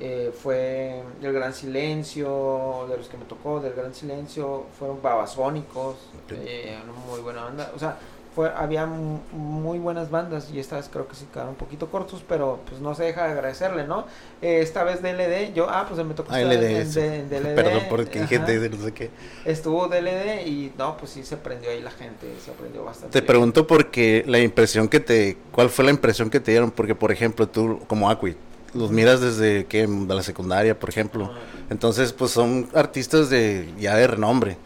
[0.00, 5.96] eh, fue El Gran Silencio, de los que me tocó, del Gran Silencio, fueron Babasónicos,
[6.30, 6.76] eh,
[7.08, 7.96] muy buena banda, o sea,
[8.34, 12.24] fue, había muy buenas bandas y esta vez creo que sí quedaron un poquito cortos,
[12.28, 14.06] pero pues no se deja de agradecerle, ¿no?
[14.42, 16.84] Eh, esta vez DLD, yo, ah, pues me tocó ah, LD,
[17.28, 17.54] DLD.
[17.54, 19.10] Perdón porque gente no sé qué.
[19.44, 23.20] Estuvo DLD y no, pues sí se prendió ahí la gente, se aprendió bastante.
[23.20, 26.70] Te pregunto porque la impresión que te, ¿cuál fue la impresión que te dieron?
[26.70, 28.36] Porque por ejemplo tú como Aquit,
[28.74, 31.32] los miras desde que de la secundaria, por ejemplo.
[31.70, 34.58] Entonces, pues son artistas de ya de renombre.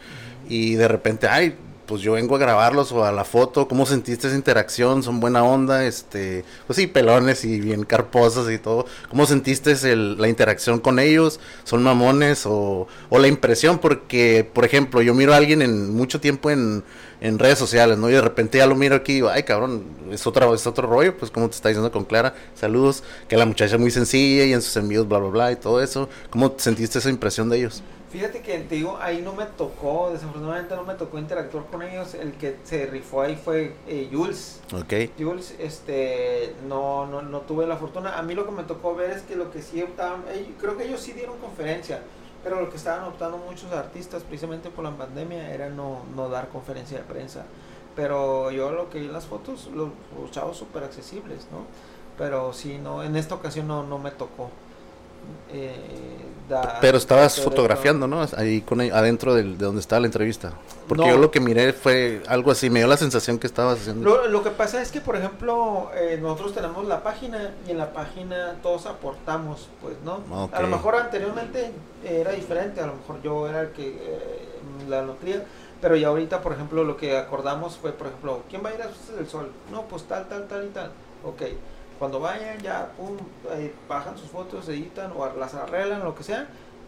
[0.49, 1.55] Y de repente, ay,
[1.89, 5.01] pues yo vengo a grabarlos o a la foto, ¿cómo sentiste esa interacción?
[5.01, 5.85] ¿Son buena onda?
[5.85, 8.85] Este, pues sí, pelones y bien carposos y todo.
[9.09, 11.39] ¿Cómo sentiste la interacción con ellos?
[11.63, 13.79] ¿Son mamones o, o la impresión?
[13.79, 16.83] Porque, por ejemplo, yo miro a alguien en mucho tiempo en
[17.21, 18.09] en redes sociales, ¿no?
[18.09, 20.87] Y de repente ya lo miro aquí y digo, ay, cabrón, es, otra, es otro
[20.87, 24.45] rollo, pues como te está diciendo con Clara, saludos, que la muchacha es muy sencilla
[24.45, 26.07] y en sus envíos, bla, bla, bla, y todo eso.
[26.29, 27.83] ¿Cómo sentiste esa impresión de ellos?
[28.09, 32.15] Fíjate que te digo, ahí no me tocó, desafortunadamente no me tocó interactuar con ellos.
[32.15, 34.61] El que se rifó ahí fue eh, Jules.
[34.73, 35.11] Ok.
[35.17, 38.17] Jules, este, no, no, no tuve la fortuna.
[38.17, 40.23] A mí lo que me tocó ver es que lo que sí optaban,
[40.59, 42.01] creo que ellos sí dieron conferencia
[42.43, 46.49] pero lo que estaban optando muchos artistas, precisamente por la pandemia, era no, no dar
[46.49, 47.45] conferencia de prensa.
[47.95, 49.89] Pero yo lo que vi en las fotos, los,
[50.31, 51.65] chavos súper accesibles, ¿no?
[52.17, 54.49] Pero sí, no, en esta ocasión no, no me tocó.
[55.51, 56.19] Eh,
[56.81, 58.25] pero estabas fotografiando, ¿no?
[58.35, 60.53] Ahí con adentro de donde estaba la entrevista.
[60.87, 64.27] Porque yo lo que miré fue algo así, me dio la sensación que estabas haciendo.
[64.27, 67.93] Lo, que pasa es que, por ejemplo, eh, nosotros tenemos la página y en la
[67.93, 70.21] página todos aportamos, pues, ¿no?
[70.51, 71.71] A lo mejor anteriormente
[72.03, 74.49] era diferente, a lo mejor yo era el que eh,
[74.87, 75.43] la nutría,
[75.81, 78.81] pero ya ahorita, por ejemplo, lo que acordamos fue, por ejemplo, ¿quién va a ir
[78.81, 79.51] a del Sol?
[79.71, 80.91] No, pues tal, tal, tal y tal.
[81.23, 81.41] Ok
[81.99, 83.17] cuando vayan ya, pum,
[83.87, 86.47] bajan sus fotos, editan o las arreglan, lo que sea,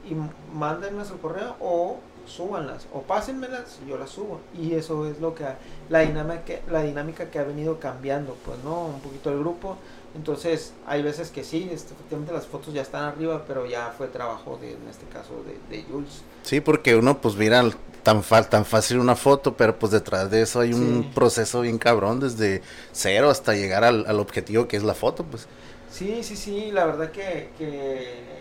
[0.10, 0.15] y
[0.56, 4.39] mándenlas al correo o súbanlas o pásenmelas y yo las subo.
[4.58, 5.45] Y eso es lo que
[5.89, 8.86] la dinámica, la dinámica que ha venido cambiando, pues, ¿no?
[8.86, 9.78] Un poquito el grupo.
[10.15, 14.08] Entonces, hay veces que sí, este, efectivamente las fotos ya están arriba, pero ya fue
[14.08, 16.21] trabajo de, en este caso, de, de Jules.
[16.43, 17.63] Sí, porque uno, pues, mira
[18.03, 22.19] tan, tan fácil una foto, pero pues detrás de eso hay un proceso bien cabrón,
[22.19, 22.61] desde
[22.91, 25.47] cero hasta llegar al, al, objetivo que es la foto, pues.
[25.91, 27.49] Sí, sí, sí, la verdad que,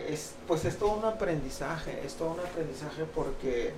[0.08, 3.72] es, pues es todo un aprendizaje, es todo un aprendizaje porque,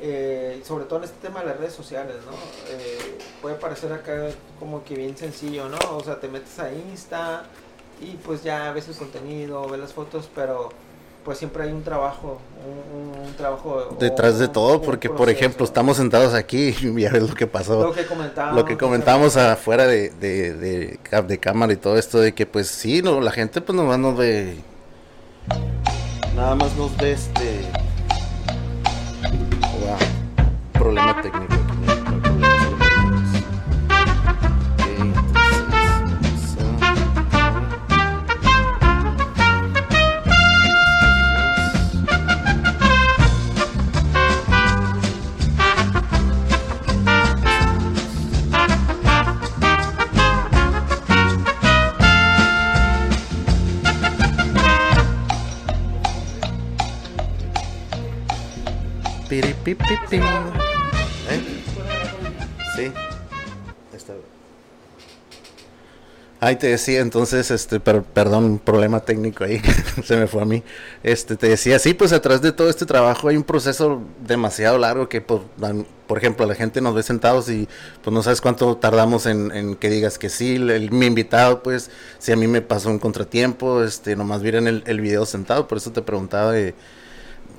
[0.00, 2.32] eh, sobre todo en este tema de las redes sociales, ¿no?
[2.70, 5.78] Eh, puede parecer acá como que bien sencillo, ¿no?
[5.96, 7.44] O sea, te metes a Insta
[8.00, 10.70] y pues ya ves el contenido, ves las fotos, pero
[11.24, 12.38] pues siempre hay un trabajo,
[13.26, 17.34] un, trabajo detrás de todo, porque por ejemplo estamos sentados aquí y ya ves lo
[17.34, 21.96] que pasó, lo que comentábamos, lo que comentábamos afuera de, de, de, cámara y todo
[21.96, 24.56] esto de que pues sí, no, la gente pues nomás nos ve,
[26.36, 27.62] nada más nos ve este,
[29.80, 31.61] wow técnico
[60.12, 60.18] Piripipipi.
[61.30, 61.42] ¿Eh?
[62.76, 62.82] Sí.
[62.82, 64.12] Ahí está.
[66.40, 69.62] Ay, te decía entonces, este, per- perdón, problema técnico ahí,
[70.04, 70.62] se me fue a mí.
[71.02, 75.08] Este, te decía, sí, pues atrás de todo este trabajo hay un proceso demasiado largo
[75.08, 77.68] que, por, dan- por ejemplo, la gente nos ve sentados y
[78.02, 81.90] pues no sabes cuánto tardamos en, en que digas que sí, el- mi invitado, pues,
[82.18, 85.78] si a mí me pasó un contratiempo, este, nomás miren el, el video sentado, por
[85.78, 86.52] eso te preguntaba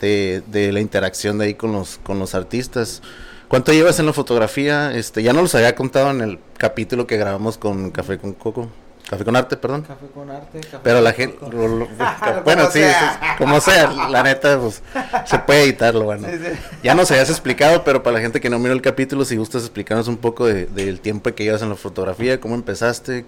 [0.03, 3.01] de, de la interacción de ahí con los, con los artistas.
[3.47, 4.91] ¿Cuánto llevas en la fotografía?
[4.93, 8.67] Este, ya no los había contado en el capítulo que grabamos con Café con Coco.
[9.09, 9.81] Café con Arte, perdón.
[9.83, 10.59] Café con arte.
[10.61, 11.87] Café Pero la gente, lo- lo-
[12.45, 13.11] bueno, sí, sea.
[13.33, 14.81] es- como sea, la neta, pues,
[15.25, 16.27] se puede editarlo, bueno.
[16.29, 16.59] Sí, sí.
[16.83, 19.63] Ya nos habías explicado, pero para la gente que no miró el capítulo, si gustas
[19.63, 23.25] explicarnos un poco de- del tiempo que llevas en la fotografía, cómo empezaste.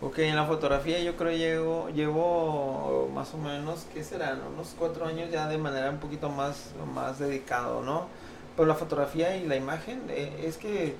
[0.00, 4.40] Ok, en la fotografía yo creo llevo, llevo más o menos, ¿qué serán?
[4.54, 8.06] Unos cuatro años ya de manera un poquito más, más dedicado, ¿no?
[8.56, 10.94] Pero la fotografía y la imagen, eh, es que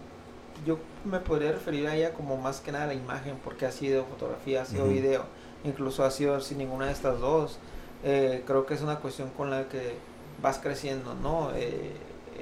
[0.66, 4.04] yo me podría referir a ella como más que nada la imagen, porque ha sido
[4.04, 5.22] fotografía, ha sido video,
[5.62, 7.60] incluso ha sido sin ninguna de estas dos.
[8.02, 9.94] Eh, creo que es una cuestión con la que
[10.42, 11.52] vas creciendo, ¿no?
[11.54, 11.92] Eh,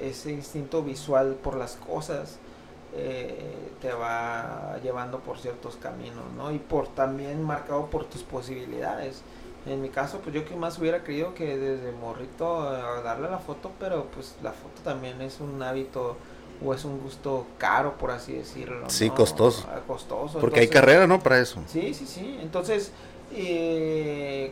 [0.01, 2.39] ese instinto visual por las cosas
[2.97, 6.51] eh, te va llevando por ciertos caminos, ¿no?
[6.51, 9.21] Y por también marcado por tus posibilidades.
[9.67, 13.37] En mi caso, pues yo que más hubiera querido que desde morrito eh, darle la
[13.37, 16.15] foto, pero pues la foto también es un hábito
[16.65, 18.89] o es un gusto caro, por así decirlo.
[18.89, 19.67] Sí, costoso.
[19.69, 20.39] Ah, Costoso.
[20.39, 21.19] Porque hay carrera, ¿no?
[21.19, 21.61] Para eso.
[21.67, 22.39] Sí, sí, sí.
[22.41, 22.91] Entonces,
[23.31, 24.51] eh,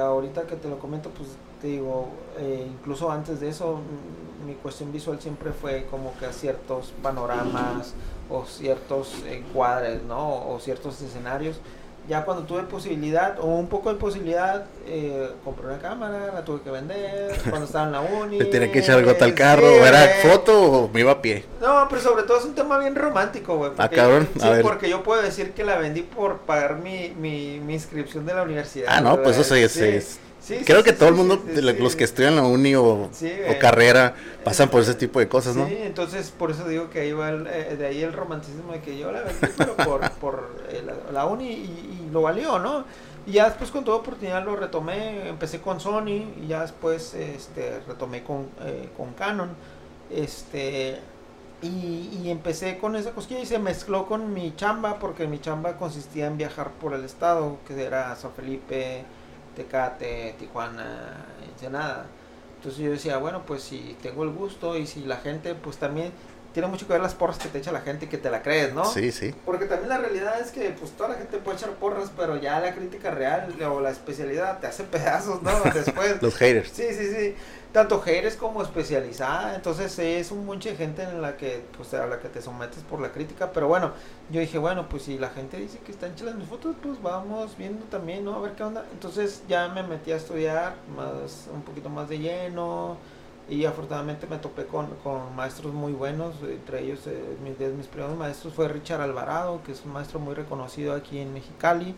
[0.00, 1.28] ahorita que te lo comento, pues
[1.62, 6.26] te digo, eh, incluso antes de eso, mm, mi cuestión visual siempre fue como que
[6.26, 7.94] a ciertos panoramas
[8.28, 10.48] o ciertos encuadres, ¿no?
[10.50, 11.56] O ciertos escenarios.
[12.08, 16.60] Ya cuando tuve posibilidad, o un poco de posibilidad, eh, compré una cámara, la tuve
[16.62, 18.38] que vender, cuando estaba en la uni.
[18.40, 19.68] Le tenía que echar gota al carro.
[19.68, 20.20] sí, ¿Era güey.
[20.32, 21.44] foto o me iba a pie?
[21.60, 23.70] No, pero sobre todo es un tema bien romántico, güey.
[23.78, 24.62] Ah, cabrón, a Sí, ver.
[24.62, 28.42] porque yo puedo decir que la vendí por pagar mi, mi, mi inscripción de la
[28.42, 28.86] universidad.
[28.90, 29.68] Ah, no, pues eso güey.
[29.68, 31.42] sí, es- Sí, sí, Creo sí, que sí, todo el mundo,
[31.78, 33.10] los que estudian la uni o,
[33.46, 33.58] güey.
[33.58, 35.66] carrera, pasan por ese tipo de cosas, ¿no?
[35.66, 38.80] Sí, entonces por eso digo que ahí va el, eh, de ahí el romanticismo de
[38.80, 42.58] que yo la vendí, pero por, por eh, la, la uni y, y lo valió,
[42.58, 42.84] ¿no?
[43.26, 47.80] Y ya después con toda oportunidad lo retomé, empecé con Sony y ya después este,
[47.86, 49.50] retomé con, eh, con Canon.
[50.10, 50.98] Este,
[51.62, 55.76] y, y empecé con esa cosquilla y se mezcló con mi chamba, porque mi chamba
[55.76, 59.04] consistía en viajar por el estado, que era San Felipe,
[59.54, 62.06] Tecate, Tijuana, Ensenada.
[62.56, 66.12] Entonces yo decía, bueno, pues si tengo el gusto y si la gente, pues también
[66.52, 68.42] tiene mucho que ver las porras que te echa la gente y que te la
[68.42, 68.84] crees, ¿no?
[68.84, 69.34] Sí, sí.
[69.44, 72.60] Porque también la realidad es que pues toda la gente puede echar porras, pero ya
[72.60, 75.52] la crítica real o la especialidad te hace pedazos, ¿no?
[75.74, 76.20] Después.
[76.20, 76.70] Los haters.
[76.70, 77.34] Sí, sí, sí.
[77.72, 79.54] Tanto haters como especializada.
[79.54, 82.82] Entonces es un monche de gente en la que, pues, a la que te sometes
[82.82, 83.50] por la crítica.
[83.52, 83.92] Pero bueno,
[84.30, 87.56] yo dije, bueno, pues si la gente dice que están chilas mis fotos, pues vamos
[87.56, 88.34] viendo también, ¿no?
[88.34, 88.84] A ver qué onda.
[88.92, 92.98] Entonces ya me metí a estudiar más, un poquito más de lleno.
[93.52, 97.86] Y afortunadamente me topé con, con maestros muy buenos, entre ellos eh, mis, de mis
[97.86, 101.94] primeros maestros fue Richard Alvarado, que es un maestro muy reconocido aquí en Mexicali,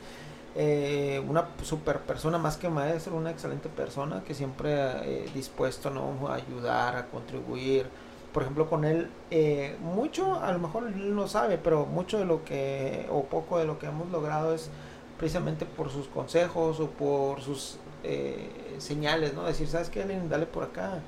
[0.56, 6.26] eh, una super persona más que maestro, una excelente persona que siempre eh, dispuesto ¿no?
[6.26, 7.86] a ayudar, a contribuir.
[8.32, 12.24] Por ejemplo, con él, eh, mucho, a lo mejor él no sabe, pero mucho de
[12.24, 14.70] lo que, o poco de lo que hemos logrado es
[15.18, 19.44] precisamente por sus consejos o por sus eh, señales, ¿no?
[19.44, 20.28] Decir, ¿sabes qué, Lenin?
[20.28, 20.98] Dale por acá,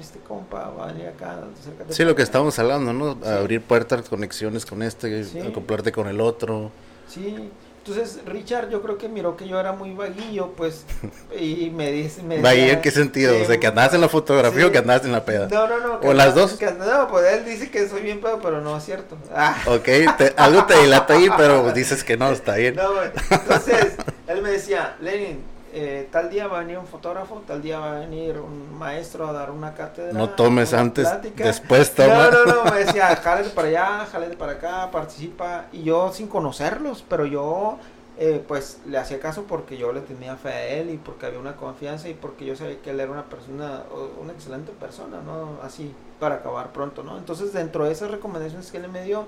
[0.00, 2.24] este compa, acá, acércate Sí, lo que acá".
[2.24, 3.14] estamos hablando, ¿no?
[3.22, 3.28] Sí.
[3.28, 5.38] Abrir puertas, conexiones con este, Sí.
[5.40, 6.70] acoplarte con el otro.
[7.08, 10.84] Sí, entonces Richard yo creo que miró que yo era muy vaguillo, pues,
[11.38, 12.22] y me dice...
[12.22, 13.34] Me ¿Vaguillo en qué sentido?
[13.34, 14.66] Sí, o sea, que andabas en la fotografía sí.
[14.66, 15.48] o que andabas en la peda.
[15.50, 15.94] No, no, no.
[16.08, 16.54] ¿O las dos?
[16.54, 19.16] que no, pues él dice que soy bien pedo, pero no es cierto.
[19.34, 19.56] Ah.
[19.66, 19.84] Ok,
[20.18, 22.74] te- algo te dilata ahí, pero dices que no, está bien.
[22.76, 22.88] No.
[23.30, 23.94] Entonces,
[24.26, 25.42] él me decía, Lenin,
[25.80, 29.28] eh, tal día va a venir un fotógrafo, tal día va a venir un maestro
[29.28, 30.12] a dar una cátedra.
[30.12, 31.44] No tomes antes, plática".
[31.44, 32.30] después toma.
[32.30, 35.66] No, no, no, me decía, jálate para allá, jálate para acá, participa.
[35.72, 37.78] Y yo sin conocerlos, pero yo
[38.18, 41.38] eh, pues le hacía caso porque yo le tenía fe a él y porque había
[41.38, 43.84] una confianza y porque yo sabía que él era una persona,
[44.20, 45.60] una excelente persona, ¿no?
[45.62, 47.16] Así, para acabar pronto, ¿no?
[47.16, 49.26] Entonces, dentro de esas recomendaciones que él me dio,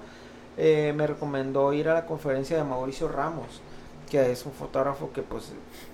[0.57, 3.63] eh, me recomendó ir a la conferencia de Mauricio Ramos
[4.11, 5.53] que es un fotógrafo que pues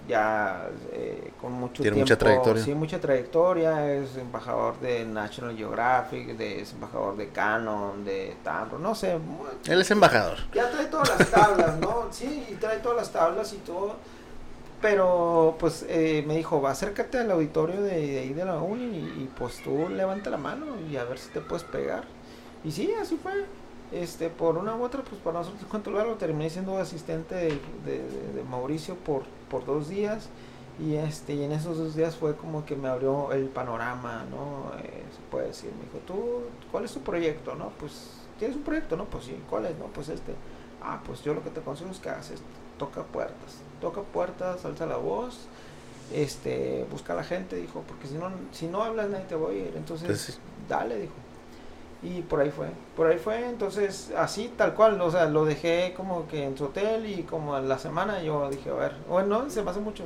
[0.08, 2.64] ya eh, con mucho Tiene tiempo, mucha trayectoria.
[2.64, 8.78] sí, mucha trayectoria, es embajador de National Geographic, de, es embajador de Canon, de Tamro,
[8.78, 9.18] no sé,
[9.66, 10.38] Él es embajador.
[10.54, 12.06] ya trae todas las tablas, ¿no?
[12.10, 13.96] Sí, y trae todas las tablas y todo.
[14.80, 19.22] Pero pues eh, me dijo, acércate al auditorio de, de ahí de la uni y,
[19.22, 22.04] y, pues tú levanta la mano y a ver si te puedes pegar.
[22.62, 23.44] Y sí, así fue.
[23.92, 27.48] Este, por una u otra, pues para nosotros cuánto largo, terminé siendo asistente de,
[27.84, 30.28] de, de, Mauricio por, por dos días.
[30.78, 34.76] Y este, y en esos dos días fue como que me abrió el panorama, ¿no?
[34.78, 37.70] Eh, se puede decir, me dijo, tú, ¿cuál es tu proyecto, no?
[37.78, 38.96] Pues, ¿tienes un proyecto?
[38.96, 39.78] No, pues sí, ¿cuál es?
[39.78, 40.34] No, pues este.
[40.82, 42.44] Ah, pues yo lo que te aconsejo es que hagas esto,
[42.78, 45.46] toca puertas, toca puertas, alza la voz,
[46.12, 49.48] este, busca a la gente, dijo, porque si no, si no hablas nadie te va
[49.48, 51.14] a ir, entonces, dale, dijo.
[52.02, 55.94] Y por ahí fue, por ahí fue, entonces así tal cual, o sea, lo dejé
[55.96, 59.48] como que en su hotel y como a la semana yo dije, a ver, bueno,
[59.48, 60.04] se me hace mucho,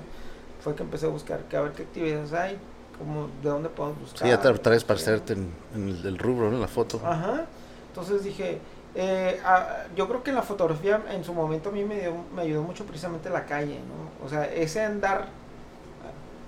[0.63, 2.59] fue que empecé a buscar, que a ver qué actividades hay,
[2.97, 4.23] como de dónde podemos buscar.
[4.23, 6.49] Sí, ya te traes para hacerte en, en el, el rubro.
[6.49, 7.01] En la foto.
[7.05, 7.47] Ajá,
[7.89, 8.61] entonces dije,
[8.95, 12.13] eh, ah, yo creo que en la fotografía en su momento a mí me, dio,
[12.35, 14.27] me ayudó mucho precisamente la calle, ¿no?
[14.27, 15.29] O sea, ese andar,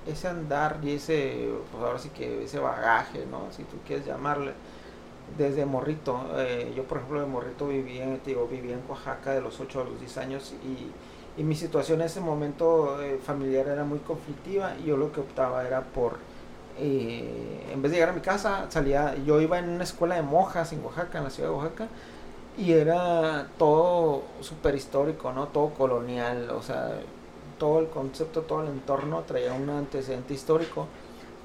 [0.07, 3.53] ese andar y ese, pues ahora sí que ese bagaje, ¿no?
[3.53, 4.53] Si tú quieres llamarle,
[5.39, 6.20] desde morrito.
[6.37, 9.80] Eh, yo, por ejemplo, de morrito vivía, te digo, vivía en Oaxaca de los 8
[9.80, 13.99] a los 10 años y, y mi situación en ese momento eh, familiar era muy
[14.01, 16.18] conflictiva y yo lo que optaba era por,
[16.78, 20.22] eh, en vez de llegar a mi casa, salía, yo iba en una escuela de
[20.22, 21.89] monjas en Oaxaca, en la ciudad de Oaxaca,
[22.57, 25.49] y era todo súper histórico, ¿no?
[25.49, 26.91] Todo colonial, o sea,
[27.59, 30.87] todo el concepto, todo el entorno traía un antecedente histórico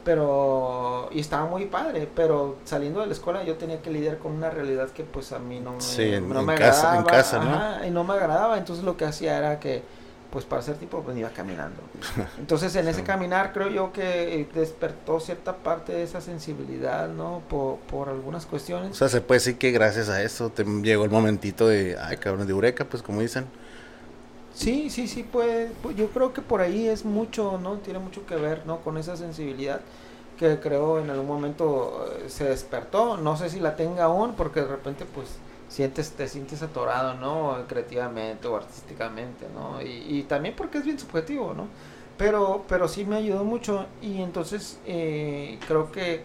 [0.07, 4.31] pero y estaba muy padre pero saliendo de la escuela yo tenía que lidiar con
[4.31, 7.01] una realidad que pues a mí no me, Sí, en- no en me casa- en
[7.01, 7.53] agradaba casa, ¿no?
[7.53, 8.57] ajá, y no me agradaba.
[8.57, 9.83] Entonces lo que hacía era que
[10.31, 11.81] pues para ser tipo pues iba caminando.
[12.39, 17.41] Entonces en ese caminar creo yo que eh, despertó cierta parte de esa sensibilidad no
[17.49, 21.03] por, por algunas O cuestiones sea, se puede decir que gracias a eso te llegó
[21.03, 23.45] el momentito de, ay, cabrón, de eureka, pues como dicen.
[24.57, 27.77] Sí, sí, sí, pues, pues, yo creo que por ahí es mucho, ¿no?
[27.77, 28.81] Tiene mucho que ver, ¿no?
[28.81, 29.81] Con esa sensibilidad
[30.35, 33.17] que creo en algún momento eh, se despertó.
[33.17, 37.65] No sé si la tenga aún, porque de repente, pues, sientes, te sientes atorado, ¿no?
[37.67, 39.79] Creativamente o artísticamente, ¿no?
[39.81, 41.67] Y, y también porque es bien subjetivo, ¿no?
[42.17, 46.23] Pero, pero sí me ayudó mucho y entonces eh, creo que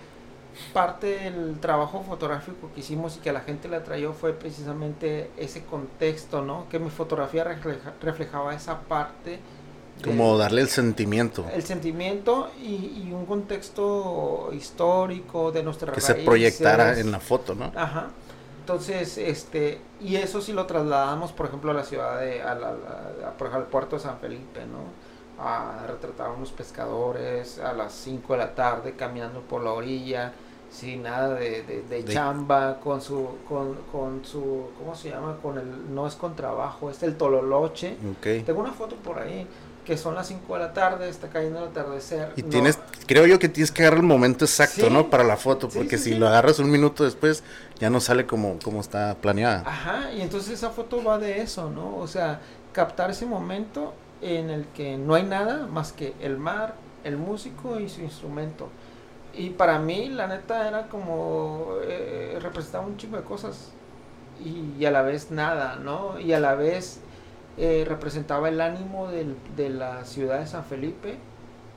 [0.72, 5.30] parte del trabajo fotográfico que hicimos y que a la gente le atrayó fue precisamente
[5.36, 6.66] ese contexto, ¿no?
[6.68, 9.38] Que mi fotografía refleja- reflejaba esa parte.
[9.98, 11.44] de- Como darle el sentimiento.
[11.54, 17.54] el sentimiento y, y un contexto histórico de nuestras Que se proyectara en la foto,
[17.54, 17.70] ¿no?
[17.76, 18.08] Ajá.
[18.60, 22.68] Entonces, este, y eso sí lo trasladamos, por ejemplo, a la ciudad de, a la-
[22.70, 24.84] a- por ejemplo, al puerto de San Felipe, ¿no?
[25.44, 30.32] A retratar a unos pescadores a las 5 de la tarde caminando por la orilla,
[30.70, 35.36] sin nada de, de, de De- chamba, con su, con, con su, ¿cómo se llama?
[35.42, 37.96] Con el, no es con trabajo, es el tololoche.
[38.46, 39.46] Tengo una foto por ahí,
[39.84, 42.32] que son las 5 de la tarde, está cayendo el atardecer.
[42.36, 44.92] Y no- tienes, creo yo que tienes que agarrar el momento exacto, Sí.
[44.92, 45.10] ¿no?
[45.10, 47.42] Para la foto, porque sí, si lo agarras un minuto después,
[47.80, 49.64] ya no sale como, como está planeada.
[49.66, 51.96] Ajá, y entonces esa foto va de eso, ¿no?
[51.98, 52.40] O sea,
[52.72, 53.92] captar ese momento
[54.22, 58.68] en el que no hay nada más que el mar, el músico y su instrumento.
[59.34, 63.72] Y para mí, la neta, era como, eh, representaba un chingo de cosas
[64.44, 66.18] y, a la vez nada, ¿no?
[66.20, 67.00] Y a la vez
[67.58, 71.16] eh, representaba el ánimo de la ciudad de San Felipe,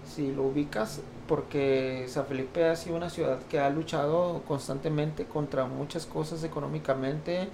[0.06, 5.66] si lo ubicas, porque San Felipe ha sido una ciudad que ha luchado constantemente contra
[5.66, 7.50] muchas cosas económicamente,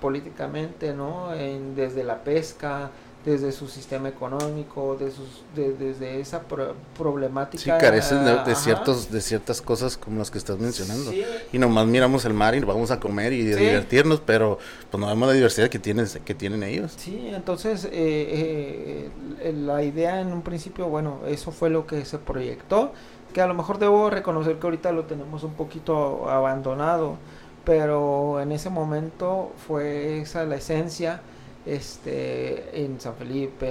[0.00, 1.30] políticamente, ¿no?
[1.74, 2.90] Desde la pesca,
[3.24, 7.62] desde su sistema económico, de sus, de- desde esa pro- problemática.
[7.62, 11.10] Sí, carecen de, ciertos, de ciertas cosas como las que estás mencionando.
[11.10, 13.64] Sí, Y nomás miramos el mar y vamos a comer y a Sí.
[13.64, 14.58] divertirnos, pero
[14.90, 16.92] pues no vemos la diversidad que, tienen que tienen ellos.
[16.98, 19.08] Sí, entonces eh,
[19.40, 22.92] eh, la idea en un principio, bueno, eso fue lo que se proyectó,
[23.32, 27.16] que a lo mejor debo reconocer que ahorita lo tenemos un poquito abandonado,
[27.64, 31.22] pero en ese momento fue esa la esencia.
[31.66, 33.66] Este, en San Felipe,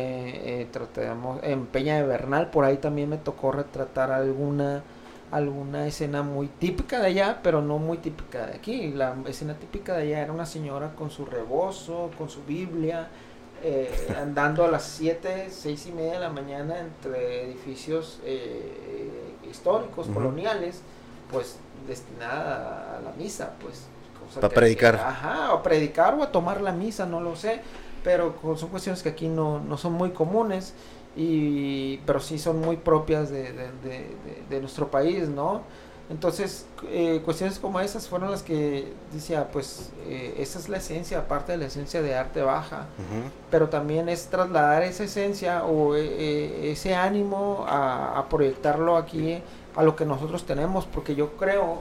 [0.61, 4.83] eh, tratamos, en Peña de Bernal, por ahí también me tocó retratar alguna
[5.33, 8.91] alguna escena muy típica de allá, pero no muy típica de aquí.
[8.91, 13.07] La escena típica de allá era una señora con su rebozo, con su Biblia,
[13.63, 13.89] eh,
[14.21, 20.81] andando a las 7, 6 y media de la mañana entre edificios eh, históricos, coloniales,
[21.31, 23.87] pues destinada a la misa, pues.
[24.35, 24.95] Para predicar.
[24.95, 27.61] ajá, o predicar o a tomar la misa, no lo sé,
[28.03, 30.73] pero son cuestiones que aquí no, no son muy comunes,
[31.15, 34.15] y, pero sí son muy propias de, de,
[34.49, 35.61] de nuestro país, ¿no?
[36.09, 41.19] Entonces, eh, cuestiones como esas fueron las que decía, pues eh, esa es la esencia,
[41.19, 42.87] aparte de la esencia de arte baja,
[43.49, 49.41] pero también es trasladar esa esencia o eh, ese ánimo a, proyectarlo aquí
[49.75, 51.79] a lo que nosotros tenemos, porque yo creo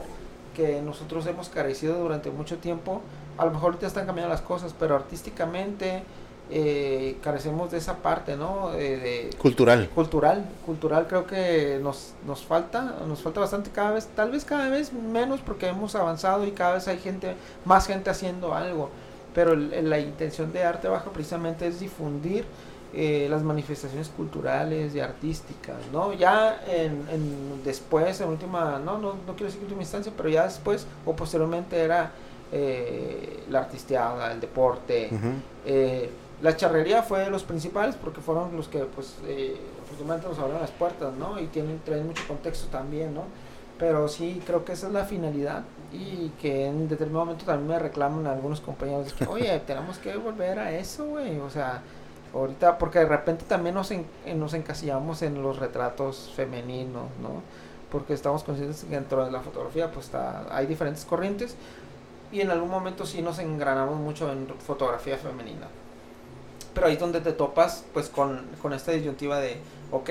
[0.53, 3.01] que nosotros hemos carecido durante mucho tiempo,
[3.37, 6.03] a lo mejor ahorita están cambiando las cosas, pero artísticamente
[6.51, 8.71] eh, carecemos de esa parte, ¿no?
[8.71, 9.89] de, cultural.
[9.89, 14.69] Cultural, cultural creo que nos, nos falta, nos falta bastante cada vez, tal vez cada
[14.69, 17.35] vez menos porque hemos avanzado y cada vez hay gente,
[17.65, 18.89] más gente haciendo algo,
[19.33, 22.45] pero la intención de arte baja precisamente es difundir
[22.93, 26.13] eh, las manifestaciones culturales y artísticas, ¿no?
[26.13, 30.85] Ya en, después, en última, no, no, no quiero decir última instancia, pero ya después
[31.05, 32.11] o posteriormente era
[32.51, 35.09] eh, la artisteada, el deporte,
[36.43, 40.61] la charrería fue de los principales porque fueron los que, pues, eh, afortunadamente nos abrieron
[40.61, 41.39] las puertas, ¿no?
[41.39, 43.23] Y tienen, traen mucho contexto también, ¿no?
[43.79, 45.63] Pero sí, creo que esa es la finalidad
[45.93, 50.59] y que en determinado momento también me reclaman algunos compañeros que, oye, tenemos que volver
[50.59, 51.39] a eso, güey.
[51.39, 51.81] O sea,
[52.33, 53.91] ahorita, porque de repente también nos,
[54.35, 57.41] nos encasillamos en los retratos femeninos, ¿no?
[57.91, 61.55] Porque estamos conscientes que dentro de la fotografía, pues, está, hay diferentes corrientes
[62.31, 65.67] y en algún momento sí nos engranamos mucho en fotografía femenina.
[66.73, 69.57] Pero ahí es donde te topas pues con, esta disyuntiva de,
[69.91, 70.09] ok,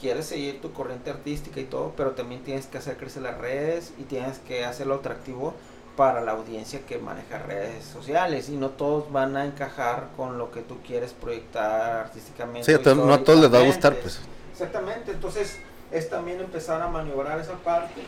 [0.00, 3.92] quieres seguir tu corriente artística y todo, pero también tienes que hacer crecer las redes
[3.98, 5.54] y tienes que hacerlo atractivo
[6.00, 10.50] para la audiencia que maneja redes sociales y no todos van a encajar con lo
[10.50, 12.74] que tú quieres proyectar artísticamente.
[12.74, 14.18] Sí, no a todos les va a gustar, pues.
[14.50, 15.58] Exactamente, entonces
[15.90, 18.00] es también empezar a maniobrar esa parte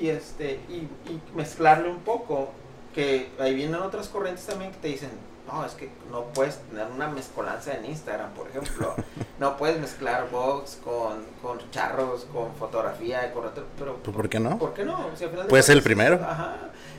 [0.00, 2.50] y este y, y mezclarle un poco,
[2.92, 5.10] que ahí vienen otras corrientes también que te dicen,
[5.46, 8.94] no, es que no puedes tener una mezcolanza en Instagram, por ejemplo.
[9.40, 13.44] no puedes mezclar box con, con charros, con fotografía, con
[13.78, 14.58] pero ¿Por qué no?
[14.58, 15.10] ¿Por qué no?
[15.48, 16.20] Puede ser el primero.
[16.22, 16.56] Ajá.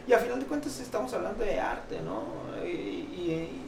[0.07, 2.23] Y a final de cuentas estamos hablando de arte, ¿no?
[2.65, 3.59] Y, y,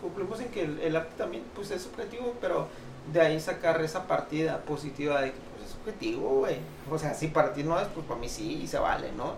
[0.00, 2.68] concluimos en que el, arte también pues es subjetivo, pero
[3.10, 6.58] de ahí sacar esa partida positiva de que pues, es subjetivo, güey.
[6.90, 9.36] O sea, si para ti no es, pues para mí sí, y se vale, ¿no?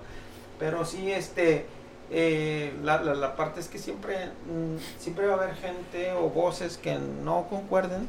[0.59, 1.67] Pero sí, este
[2.11, 6.79] eh, la, la, parte es que siempre, mm, siempre va a haber gente o voces
[6.79, 8.07] que no concuerden,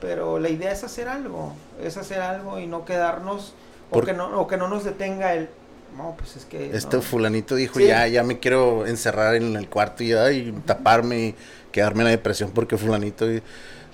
[0.00, 3.54] pero la idea es hacer algo, es hacer algo y no quedarnos,
[3.90, 5.48] o, que no, o que no nos detenga el,
[5.96, 6.76] no, pues es que...
[6.76, 11.34] Este fulanito dijo, ya, ya me quiero encerrar en el cuarto y, y taparme y
[11.72, 13.30] quedarme en la depresión porque fulanito...
[13.30, 13.42] Y,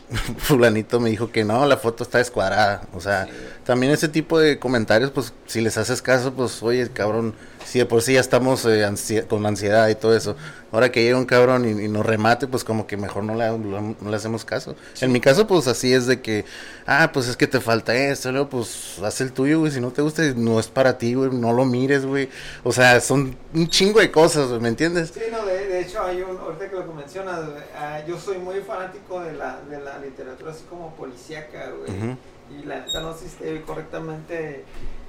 [0.39, 2.83] fulanito me dijo que no, la foto está descuadrada.
[2.95, 3.27] O sea,
[3.65, 7.35] también ese tipo de comentarios, pues si les haces caso, pues oye, cabrón,
[7.67, 8.87] si de por sí ya estamos eh,
[9.29, 10.37] con ansiedad y todo eso,
[10.73, 14.11] ahora que llega un cabrón y, nos remate, pues como que mejor no le, no
[14.11, 14.77] le hacemos caso.
[15.01, 16.45] En mi caso, pues así es de que,
[16.87, 19.91] ah, pues es que te falta esto, luego pues haz el tuyo, güey, si no
[19.91, 22.29] te gusta, no es para ti, güey, no lo mires, güey.
[22.63, 25.11] O sea, son un chingo de cosas, ¿me entiendes?
[25.13, 27.41] Sí, no, de, hecho, hay un, ahorita que lo mencionas,
[27.77, 32.17] ah, yo soy muy fanático de la, de la literatura así como policíaca, güey.
[32.49, 34.65] Y la neta no sé si correctamente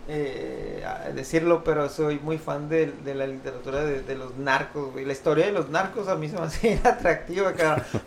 [0.08, 0.84] eh,
[1.14, 5.70] decirlo, pero soy muy fan de, la literatura de, los narcos, La historia de los
[5.70, 7.54] narcos a mí se me hace atractiva,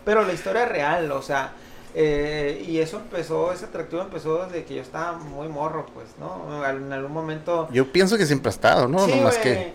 [0.03, 1.53] pero la historia real, o sea,
[1.93, 6.65] eh, y eso empezó, ese atractivo empezó desde que yo estaba muy morro, pues, ¿no?
[6.65, 7.67] En algún momento...
[7.71, 9.05] Yo pienso que siempre ha estado, ¿no?
[9.05, 9.73] Sí, más que...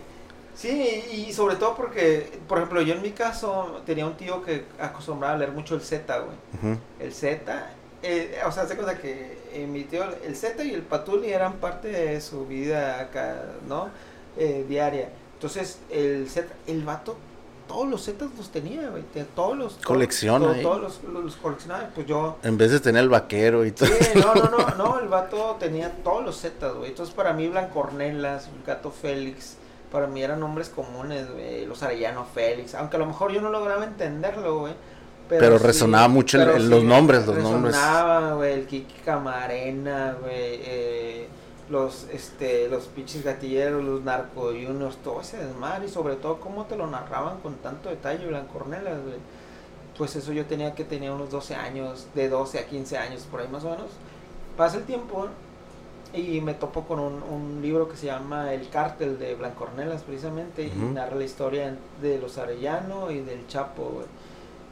[0.55, 4.65] Sí, y sobre todo porque, por ejemplo, yo en mi caso tenía un tío que
[4.79, 6.77] acostumbraba a leer mucho el Z, güey.
[6.99, 7.69] El Z,
[8.01, 12.45] eh, o sea, se cuenta que el Z y el Patuli eran parte de su
[12.45, 13.89] vida acá, ¿no?
[14.37, 15.09] Eh, diaria.
[15.33, 17.17] Entonces, el Z, el vato,
[17.67, 19.03] todos los Zetas los tenía, güey.
[19.35, 19.73] Todos los.
[19.77, 20.61] Colecciona.
[20.61, 21.89] Todos, los, los, coleccionaba.
[21.93, 22.37] Pues yo.
[22.43, 23.89] En vez de tener el vaquero y todo.
[23.89, 24.99] Sí, no, no, no, no.
[24.99, 26.89] El vato tenía todos los Zetas, güey.
[26.89, 29.57] Entonces, para mí, Blancornelas, Gato Félix.
[29.91, 31.65] Para mí eran nombres comunes, güey.
[31.65, 32.75] Los Arellano Félix.
[32.75, 34.73] Aunque a lo mejor yo no lograba entenderlo, güey
[35.29, 37.75] pero, resonaba mucho los nombres, los nombres.
[37.75, 41.27] Resonaba, güey, el Kiki Camarena, güey, eh,
[41.69, 46.65] los, este, los pinches gatilleros, los narco juniors, todo ese desmadre y sobre todo cómo
[46.65, 49.17] te lo narraban con tanto detalle, Blancornelas, güey.
[49.97, 53.41] Pues eso yo tenía que tener unos 12 años, de 12 a 15 años, por
[53.41, 53.87] ahí más o menos.
[54.55, 55.27] Pasa el tiempo
[56.13, 60.63] y me topo con un, un libro que se llama El Cártel de Blancornelas, precisamente,
[60.63, 64.05] y narra la historia de los Arellano y del Chapo, güey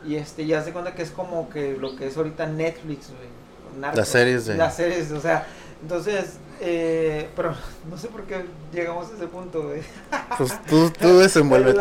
[0.08, 3.86] Y este, ya se cuenta que es como que lo que es ahorita Netflix, güey.
[3.96, 4.56] Las series de...
[4.56, 5.46] Las series, o sea,
[5.82, 7.54] entonces, eh, pero
[7.90, 9.82] no sé por qué llegamos a ese punto, güey.
[10.38, 11.80] Pues tú, tú desenvuélvete.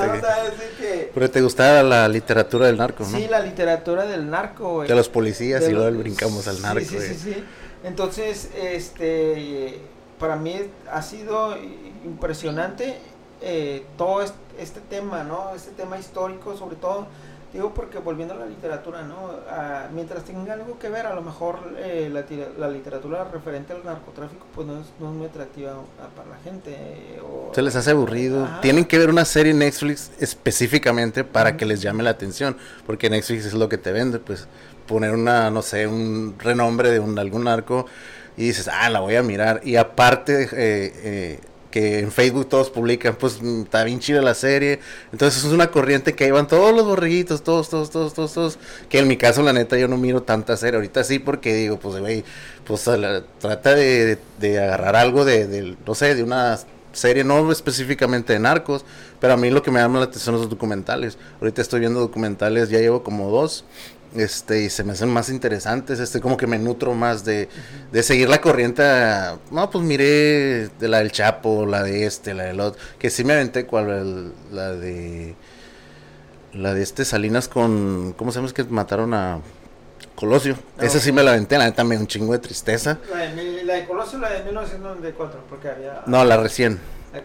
[1.13, 3.17] Pero que- te gustaba la literatura del narco, ¿no?
[3.17, 4.89] Sí, la literatura del narco, güey.
[4.89, 7.45] De los policías De y luego los- brincamos al narco, Sí, sí, sí, sí.
[7.85, 9.79] Entonces, este,
[10.19, 10.57] para mí
[10.91, 11.57] ha sido
[12.05, 12.97] impresionante
[13.41, 15.53] eh, todo est- este tema, ¿no?
[15.55, 17.07] Este tema histórico, sobre todo,
[17.55, 19.31] digo porque volviendo a la literatura, ¿no?
[19.49, 22.25] Ah, mientras tenga algo que ver, a lo mejor eh, la,
[22.59, 25.75] la literatura referente al narcotráfico, pues no es, no es muy atractiva
[26.17, 26.73] para la gente.
[26.77, 28.45] eh, o- Se les hace aburrido.
[28.45, 28.61] Ajá.
[28.61, 32.57] Tienen que ver una serie en Netflix específicamente para que les llame la atención.
[32.87, 34.47] Porque Netflix es lo que te vende, pues.
[34.87, 37.87] Poner una, no sé, un renombre de un, algún narco
[38.37, 39.61] y dices, ah, la voy a mirar.
[39.65, 41.41] Y aparte, eh, eh,
[41.75, 44.79] que en Facebook todos publican, pues mm, está bien chida la serie.
[45.11, 48.59] Entonces es una corriente que ahí van todos los borreguitos, todos, todos, todos, todos, todos.
[48.89, 50.77] Que en mi caso, la neta, yo no miro tanta serie.
[50.77, 52.23] Ahorita sí, porque digo, pues, güey,
[52.65, 52.85] pues
[53.41, 56.61] trata de, de- de agarrar algo de, de, no sé, de una
[56.93, 58.85] serie, no específicamente de narcos,
[59.21, 61.19] pero a mí lo que me llama la atención son los documentales.
[61.41, 63.65] Ahorita estoy viendo documentales, ya llevo como dos,
[64.15, 67.49] este, y se me hacen más interesantes, este, como que me nutro más de,
[67.93, 68.83] de seguir la corriente.
[68.83, 73.11] a- No, pues miré de la del Chapo, la de este, la del otro, que
[73.11, 75.35] sí me aventé cual, el- la de,
[76.53, 78.47] la de este Salinas con, ¿cómo se llama?
[78.49, 79.41] Es que mataron a
[80.15, 80.57] Colosio.
[80.79, 82.99] Ah, Esa sí me la aventé, la neta me un chingo de tristeza.
[83.11, 86.03] La de, la de Colosio, la de 1994, porque había...
[86.07, 86.79] No, la recién.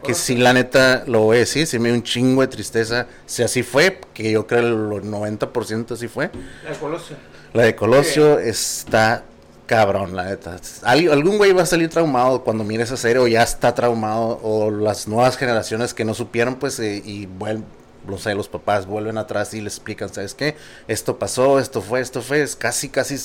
[0.03, 3.07] Que sí, la neta, lo voy a decir, sí me dio un chingo de tristeza.
[3.25, 6.29] Si así fue, que yo creo el 90% así fue.
[6.63, 7.15] La de Colosio.
[7.53, 9.23] La de Colosio está
[9.65, 10.57] cabrón, la neta.
[10.83, 14.39] Al- algún güey va a salir traumado cuando mire esa serie o ya está traumado
[14.43, 17.65] o las nuevas generaciones que no supieron pues eh, y vuelven,
[18.07, 20.55] no sé, los papás vuelven atrás y les explican, ¿sabes qué?
[20.87, 23.17] Esto pasó, esto fue, esto fue, es casi, casi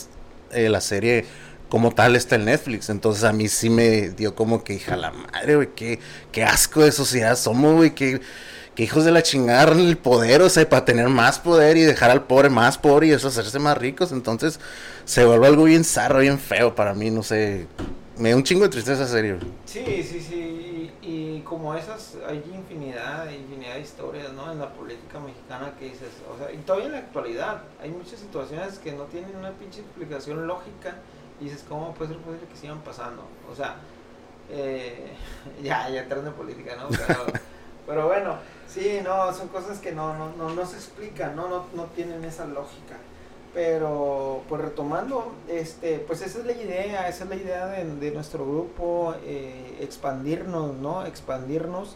[0.52, 1.24] eh, la serie
[1.74, 2.88] como tal está en Netflix.
[2.88, 5.98] Entonces a mí sí me dio como que, hija la madre, güey, qué,
[6.30, 8.20] qué asco de sociedad somos, güey, qué,
[8.76, 12.12] qué hijos de la chingada el poder, o sea, para tener más poder y dejar
[12.12, 14.12] al pobre más pobre y eso hacerse más ricos.
[14.12, 14.60] Entonces
[15.04, 17.66] se vuelve algo bien zarro, bien feo para mí, no sé.
[18.18, 19.38] Me da un chingo de tristeza serio.
[19.64, 20.92] Sí, sí, sí.
[21.02, 24.52] Y, y como esas, hay infinidad, infinidad de historias, ¿no?
[24.52, 28.20] En la política mexicana que dices, o sea, y todavía en la actualidad, hay muchas
[28.20, 30.98] situaciones que no tienen una pinche explicación lógica
[31.40, 33.22] y dices, ¿cómo puede ser posible que sigan pasando?
[33.50, 33.76] O sea,
[34.50, 35.12] eh,
[35.62, 36.88] ya, ya entrando en política, ¿no?
[36.88, 37.24] Pero,
[37.86, 38.36] pero bueno,
[38.68, 41.48] sí, no, son cosas que no, no, no, no se explican, ¿no?
[41.48, 42.96] No, no tienen esa lógica.
[43.52, 48.10] Pero, pues retomando, este, pues esa es la idea, esa es la idea de, de
[48.10, 51.06] nuestro grupo, eh, expandirnos, ¿no?
[51.06, 51.94] Expandirnos,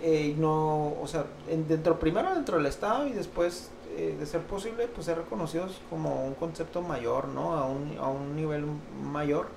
[0.00, 4.42] eh, no, o sea, en- dentro, primero dentro del Estado y después, eh, de ser
[4.42, 7.54] posible, pues ser reconocidos como un concepto mayor, ¿no?
[7.56, 8.64] A un, a un nivel
[9.02, 9.48] mayor,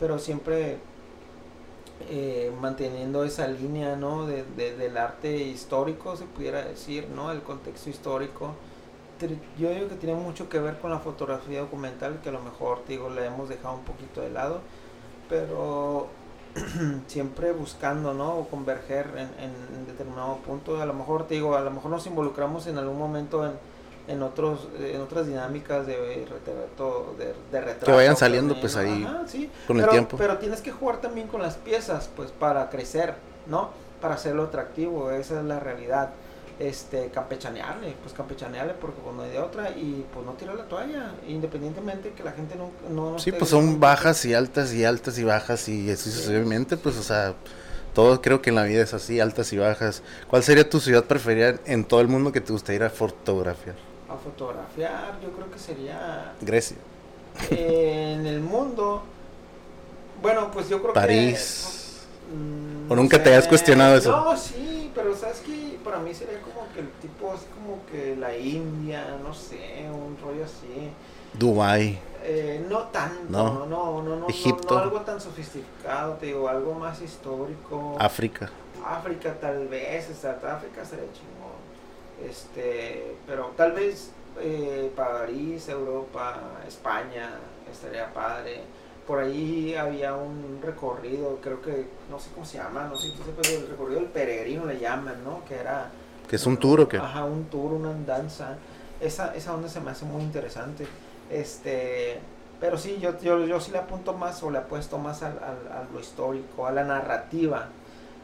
[0.00, 0.78] pero siempre
[2.08, 4.26] eh, manteniendo esa línea, ¿no?
[4.26, 7.30] De, de- del arte histórico, se pudiera decir, ¿no?
[7.32, 8.54] El contexto histórico
[9.58, 12.80] yo digo que tiene mucho que ver con la fotografía documental, que a lo mejor,
[12.84, 14.62] te digo, la hemos dejado un poquito de lado,
[15.28, 16.08] pero
[17.06, 18.36] siempre buscando, ¿no?
[18.38, 20.80] O converger en, en determinado punto.
[20.80, 23.52] A lo mejor, te digo, a lo mejor nos involucramos en algún momento en,
[24.10, 29.04] en otros en otras dinámicas de retrato, de, de retrato vayan saliendo, también, pues, ahí
[29.04, 29.50] Ajá, sí.
[29.66, 30.16] con el pero, tiempo.
[30.16, 33.14] Pero tienes que jugar también con las piezas, pues, para crecer,
[33.46, 33.70] ¿no?
[34.00, 36.10] Para hacerlo atractivo, esa es la realidad
[36.58, 40.64] este, campechanearle, pues campechanearle porque pues no hay de otra y pues no tirar la
[40.64, 42.70] toalla, independientemente que la gente no...
[42.90, 46.16] no Sí, pues son bajas y altas y altas y bajas y así Sí.
[46.16, 47.34] sucesivamente, pues, o sea,
[47.94, 50.02] todo creo que en la vida es así, altas y bajas.
[50.28, 53.76] ¿Cuál sería tu ciudad preferida en todo el mundo que te gustaría ir a fotografiar?
[54.12, 56.76] A fotografiar, yo creo que sería Grecia,
[57.50, 59.02] eh, en el mundo,
[60.20, 62.00] bueno, pues yo creo París.
[62.28, 62.36] que...
[62.36, 64.10] mm, ¿O nunca te has cuestionado eso?
[64.10, 68.16] No, sí, pero sabes que para mí sería como que el tipo, es como que
[68.16, 70.90] la India, no sé, un rollo así.
[71.32, 73.44] Dubai, Eh, no tanto, No.
[73.60, 74.74] no, no, no, no, Egipto.
[74.74, 77.96] no algo tan sofisticado, te digo, algo más histórico.
[77.98, 78.50] África.
[78.84, 81.59] África tal vez, o sea, África sería chingón.
[82.28, 84.10] Este, pero tal vez
[84.40, 87.30] eh, París, Europa, España,
[87.70, 88.60] estaría padre.
[89.06, 93.16] Por ahí había un recorrido, creo que, no sé cómo se llama, no sé si
[93.16, 95.44] tú sepas, el recorrido del peregrino le llaman, ¿no?
[95.46, 95.90] Que era...
[96.28, 96.98] ¿Que es un tour o qué?
[96.98, 98.56] Ajá, un tour, una andanza.
[99.00, 100.86] Esa, esa onda se me hace muy interesante.
[101.28, 102.20] Este,
[102.60, 105.72] pero sí, yo, yo, yo sí le apunto más o le apuesto más al, al-
[105.72, 107.66] a lo histórico, a la narrativa.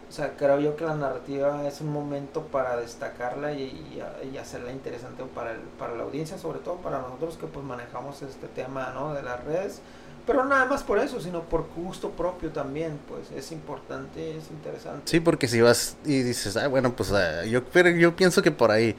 [0.09, 4.01] O sea, creo yo que la narrativa es un momento para destacarla y,
[4.33, 8.23] y, hacerla interesante para, el, para la audiencia, sobre todo para nosotros que pues manejamos
[8.23, 9.15] este tema, ¿no?
[9.15, 9.81] De las redes.
[10.27, 15.03] Pero nada más por eso, sino por gusto propio también, pues es importante, es interesante.
[15.05, 18.51] Sí, porque si vas y dices, ah, bueno, pues ah, yo, pero yo pienso que
[18.51, 18.97] por ahí,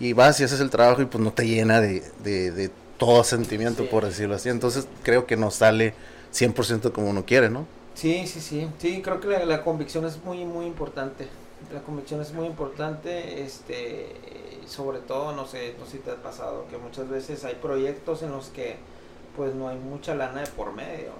[0.00, 3.88] y vas y haces el trabajo y pues no te llena de, de, todo sentimiento,
[3.88, 4.48] por decirlo así.
[4.48, 5.94] Entonces creo que no sale
[6.32, 7.66] 100% como uno quiere, ¿no?
[7.94, 8.68] Sí, sí, sí.
[8.78, 11.28] Sí, creo que la, convicción es muy, muy importante.
[11.72, 14.14] La convicción es muy importante, este,
[14.66, 18.22] sobre todo, no sé, no sé si te ha pasado, que muchas veces hay proyectos
[18.22, 18.76] en los que
[19.36, 21.12] pues no hay mucha lana de por medio.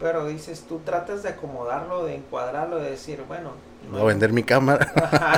[0.00, 3.50] Pero dices, tú tratas de acomodarlo, de encuadrarlo, de decir, bueno...
[3.90, 4.92] No, vender mi cámara.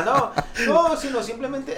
[0.05, 0.33] no,
[0.67, 1.75] no, sino simplemente,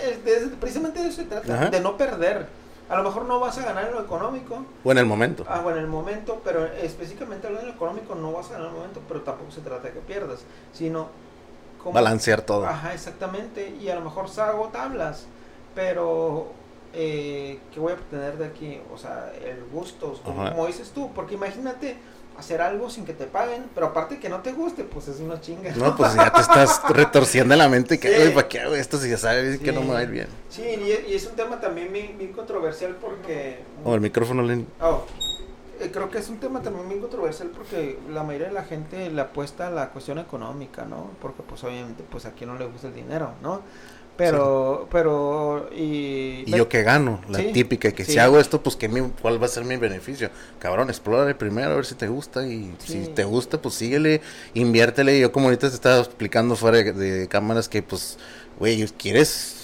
[0.61, 2.47] precisamente de eso se trata, de no perder.
[2.89, 4.65] A lo mejor no vas a ganar en lo económico.
[4.85, 5.45] O en el momento.
[5.49, 8.69] Ah, o en el momento, pero específicamente hablando en lo económico no vas a ganar
[8.69, 11.09] en el momento, pero tampoco se trata de que pierdas, sino...
[11.85, 12.67] Balancear todo.
[12.67, 13.71] Ajá, exactamente.
[13.81, 15.27] Y a lo mejor salgo tablas,
[15.75, 16.49] pero
[16.93, 18.81] eh, ¿qué voy a obtener de aquí?
[18.93, 21.97] O sea, el gusto, como, dices tú, porque imagínate
[22.39, 25.41] hacer algo sin que te paguen, pero aparte que no te guste, pues es una
[25.41, 25.73] chinga.
[25.77, 29.19] No, pues ya te estás retorciendo la mente, que, ¿para qué hago esto si ya
[29.19, 30.29] sabes que no me va a ir bien?
[30.49, 33.61] Sí, y, es un tema también bien, controversial porque...
[33.85, 34.67] Oh, el micrófono, Len.
[34.81, 35.05] Oh,
[35.81, 39.11] eh, creo que es un tema también bien controversial porque la mayoría de la gente
[39.11, 41.11] le apuesta a la cuestión económica, ¿no?
[41.21, 43.63] Porque pues obviamente pues a quien no le gusta el dinero, ¿no?
[44.17, 46.45] Pero, pero, y...
[46.47, 47.21] ¿Y yo qué gano?
[47.29, 48.89] La típica, que si hago esto, pues ¿qué
[49.21, 50.31] ¿cuál va a ser mi beneficio?
[50.59, 54.23] Cabrón, explórale primero a ver si te gusta y si te gusta, pues síguele,
[54.55, 55.21] inviértele.
[55.21, 58.17] Yo como ahorita te estaba explicando fuera de cámaras que pues,
[58.59, 59.56] güey, ¿quieres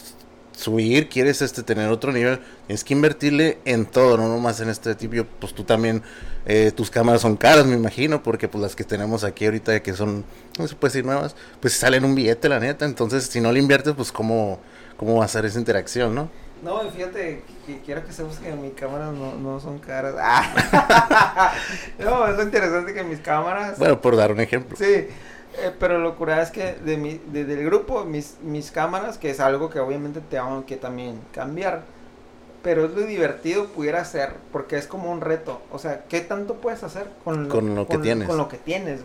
[0.52, 4.94] subir, quieres este tener otro nivel, tienes que invertirle en todo, no nomás en este
[4.94, 6.02] tipo, pues tú también,
[6.46, 9.92] eh, tus cámaras son caras, me imagino, porque pues las que tenemos aquí ahorita que
[9.94, 10.24] son,
[10.58, 13.58] no se puede decir nuevas, pues salen un billete, la neta, entonces si no le
[13.58, 14.60] inviertes, pues cómo,
[14.96, 16.30] cómo va a ser esa interacción, ¿no?
[16.62, 20.14] No, fíjate, que quiero que sepas que mis cámaras no, no son caras.
[21.98, 23.78] no, es interesante que mis cámaras...
[23.78, 24.76] Bueno, por dar un ejemplo.
[24.76, 25.08] Sí.
[25.58, 29.40] Eh, pero lo curada es que de mi, del grupo, mis, mis cámaras, que es
[29.40, 31.82] algo que obviamente tengo que también cambiar,
[32.62, 35.60] pero es lo divertido pudiera ser, porque es como un reto.
[35.70, 38.28] O sea, ¿qué tanto puedes hacer con lo, que tienes?
[38.28, 39.00] Con lo que tienes.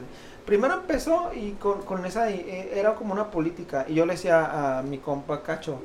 [0.45, 3.86] Primero empezó y con, con esa, eh, era como una política.
[3.88, 5.82] Y yo le decía a mi compa Cacho,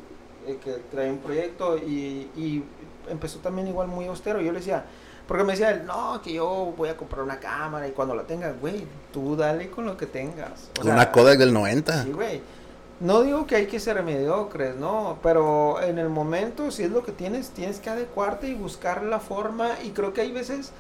[0.47, 2.63] eh, que trae un proyecto, y, y
[3.11, 4.41] empezó también igual muy austero.
[4.41, 4.85] Yo le decía,
[5.27, 8.25] porque me decía él, no, que yo voy a comprar una cámara y cuando la
[8.25, 10.71] tengas, güey, tú dale con lo que tengas.
[10.83, 12.05] una Kodak del 90.
[12.05, 12.41] Sí, güey.
[13.01, 15.19] No digo que hay que ser mediocres, ¿no?
[15.23, 19.19] Pero en el momento, si es lo que tienes, tienes que adecuarte y buscar la
[19.19, 19.71] forma.
[19.83, 20.71] Y creo que hay veces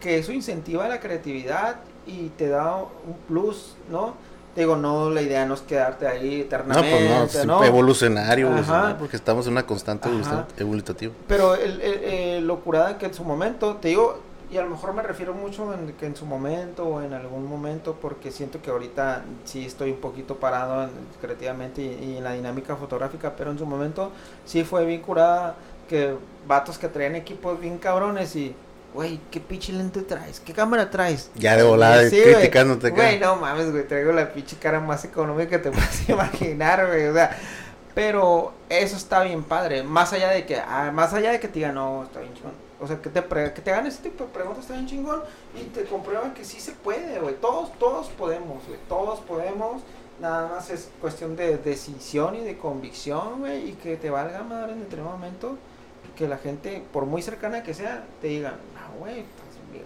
[0.00, 1.76] que eso incentiva la creatividad
[2.06, 4.14] y te da un plus, ¿no?
[4.58, 7.08] Digo, no, la idea no es quedarte ahí eternamente.
[7.08, 8.50] No, pues no, evolucionario,
[8.98, 10.08] porque estamos en una constante
[10.56, 11.14] evolutiva.
[11.28, 14.18] Pero el, el, lo curada que en su momento, te digo,
[14.50, 17.46] y a lo mejor me refiero mucho en, que en su momento o en algún
[17.46, 20.88] momento, porque siento que ahorita sí estoy un poquito parado
[21.20, 24.10] creativamente y, y, en la dinámica fotográfica, pero en su momento
[24.44, 25.54] sí fue bien curada
[25.88, 26.16] que
[26.48, 28.56] vatos que traían equipos bien cabrones y
[28.94, 30.40] güey, ¿qué pinche lente traes?
[30.40, 31.30] ¿Qué cámara traes?
[31.34, 32.90] Ya de volada, sí, criticándote.
[32.90, 37.06] Güey, no mames, güey, traigo la pinche cara más económica que te puedes imaginar, güey,
[37.06, 37.36] o sea,
[37.94, 41.54] pero eso está bien padre, más allá de que, ah, más allá de que te
[41.54, 43.22] digan, no, está bien chingón, o sea, que te,
[43.52, 45.22] que te hagan ese tipo de preguntas está bien chingón
[45.54, 49.82] y te comprueban que sí se puede, güey, todos, todos podemos, güey, todos podemos,
[50.20, 54.72] nada más es cuestión de decisión y de convicción, güey, y que te valga madre
[54.72, 55.58] en determinado momento
[56.18, 58.56] que la gente, por muy cercana que sea, te diga,
[58.98, 59.24] güey,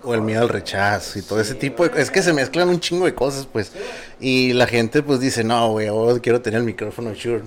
[0.05, 2.81] o el miedo al rechazo y todo ese tipo de es que se mezclan un
[2.81, 3.73] chingo de cosas pues.
[4.21, 5.89] Y la gente pues dice no güey
[6.21, 7.45] quiero tener el micrófono Shure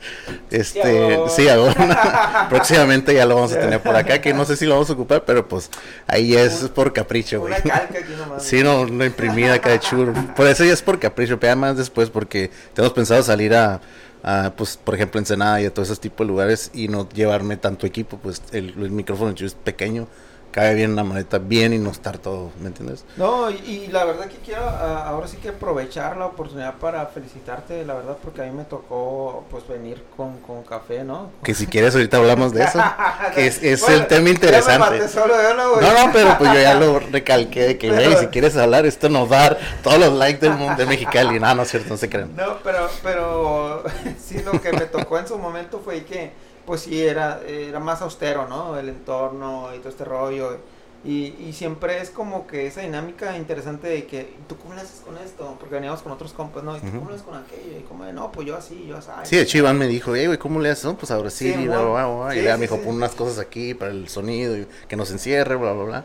[0.50, 4.64] este sí, ahora próximamente ya lo vamos a tener por acá que no sé si
[4.64, 5.70] lo vamos a ocupar pero pues
[6.06, 7.54] ahí es por capricho güey.
[8.38, 10.12] sí no una imprimida acá de Shure.
[10.34, 13.80] Por eso ya es por capricho pero además después porque tenemos pensado salir a
[14.56, 17.86] pues por ejemplo Ensenada y a todos esos tipos de lugares y no llevarme tanto
[17.86, 20.08] equipo, pues el, el micrófono es pequeño
[20.58, 23.04] cae bien la maleta bien y no estar todo, ¿me entiendes?
[23.16, 27.94] No, y, la verdad que quiero ahora sí que aprovechar la oportunidad para felicitarte, la
[27.94, 31.30] verdad, porque a mí me tocó pues venir con, con café, ¿no?
[31.44, 32.80] Que si quieres ahorita hablamos de eso,
[33.36, 34.98] que es, es el tema interesante.
[35.16, 39.08] no, no, pero pues yo ya lo recalqué de que, güey, si quieres hablar, esto
[39.08, 41.90] nos va a dar todos los likes del mundo de Mexicali, no, no es cierto,
[41.90, 42.34] no se crean.
[42.34, 43.84] No, pero, pero
[44.20, 46.32] sí, lo que me tocó en su momento fue que
[46.68, 48.78] pues sí, era, era más austero, ¿no?
[48.78, 50.58] El entorno y todo este rollo.
[51.02, 55.00] Y, y siempre es como que esa dinámica interesante de que, ¿tú cómo le haces
[55.00, 55.56] con esto?
[55.58, 56.76] Porque veníamos con otros compas, ¿no?
[56.76, 57.78] ¿Y tú cómo le haces con aquello?
[57.78, 59.08] Y como, no, pues yo así, yo así.
[59.22, 60.84] Sí, de hecho Iván me dijo, hey, güey, ¿cómo le haces?
[60.84, 63.72] No, pues ahora sí, y bla, bla, bla, y me dijo, pon unas cosas aquí
[63.72, 66.04] para el sonido, y que nos encierre, bla, bla, bla.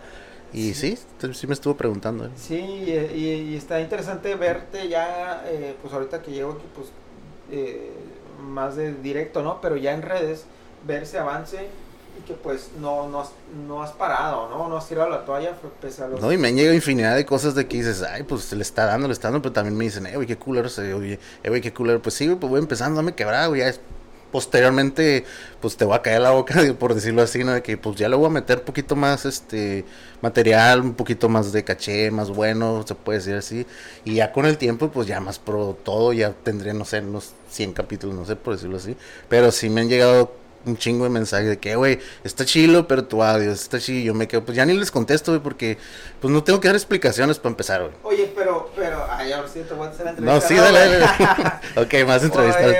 [0.53, 0.97] Y sí,
[1.33, 2.29] sí, me estuvo preguntando.
[2.37, 6.87] Sí, y, está interesante verte ya, eh, pues ahorita que llego aquí, pues
[7.51, 7.91] eh,
[8.43, 9.59] más de directo, ¿no?
[9.61, 10.45] Pero ya en redes,
[10.85, 11.67] ver ese avance
[12.19, 13.31] y que pues no, no, has,
[13.67, 14.69] no has parado, ¿no?
[14.69, 16.21] No has tirado la toalla pese a los...
[16.21, 18.61] No, y me han llegado infinidad de cosas de que dices, ay, pues se le
[18.61, 21.49] está dando, le está dando, pero también me dicen, eh, güey, qué culero, oye, eh,
[21.49, 22.01] güey, qué culero.
[22.01, 23.79] Pues sí, pues voy empezando, me quebrado, güey, ya es
[24.33, 25.25] posteriormente
[25.61, 27.53] pues te va a caer la boca por decirlo así, ¿no?
[27.53, 29.85] De que pues ya le voy a meter un poquito más este
[30.21, 33.67] material, un poquito más de caché, más bueno, se puede decir así.
[34.03, 37.33] Y ya con el tiempo pues ya más pro todo, ya tendría, no sé, unos
[37.51, 38.97] 100 capítulos, no sé por decirlo así.
[39.29, 40.33] Pero sí me han llegado
[40.65, 44.03] un chingo de mensajes de que, güey, está chilo, pero tu audio está chido.
[44.03, 45.77] Yo me quedo, pues ya ni les contesto, güey, porque
[46.19, 47.93] pues no tengo que dar explicaciones para empezar, güey.
[48.03, 50.39] Oye, pero, pero, ay, ahora sí te voy a hacer la entrevista.
[50.39, 51.05] No, sí, dale, dale.
[52.03, 52.75] ok, más entrevistas.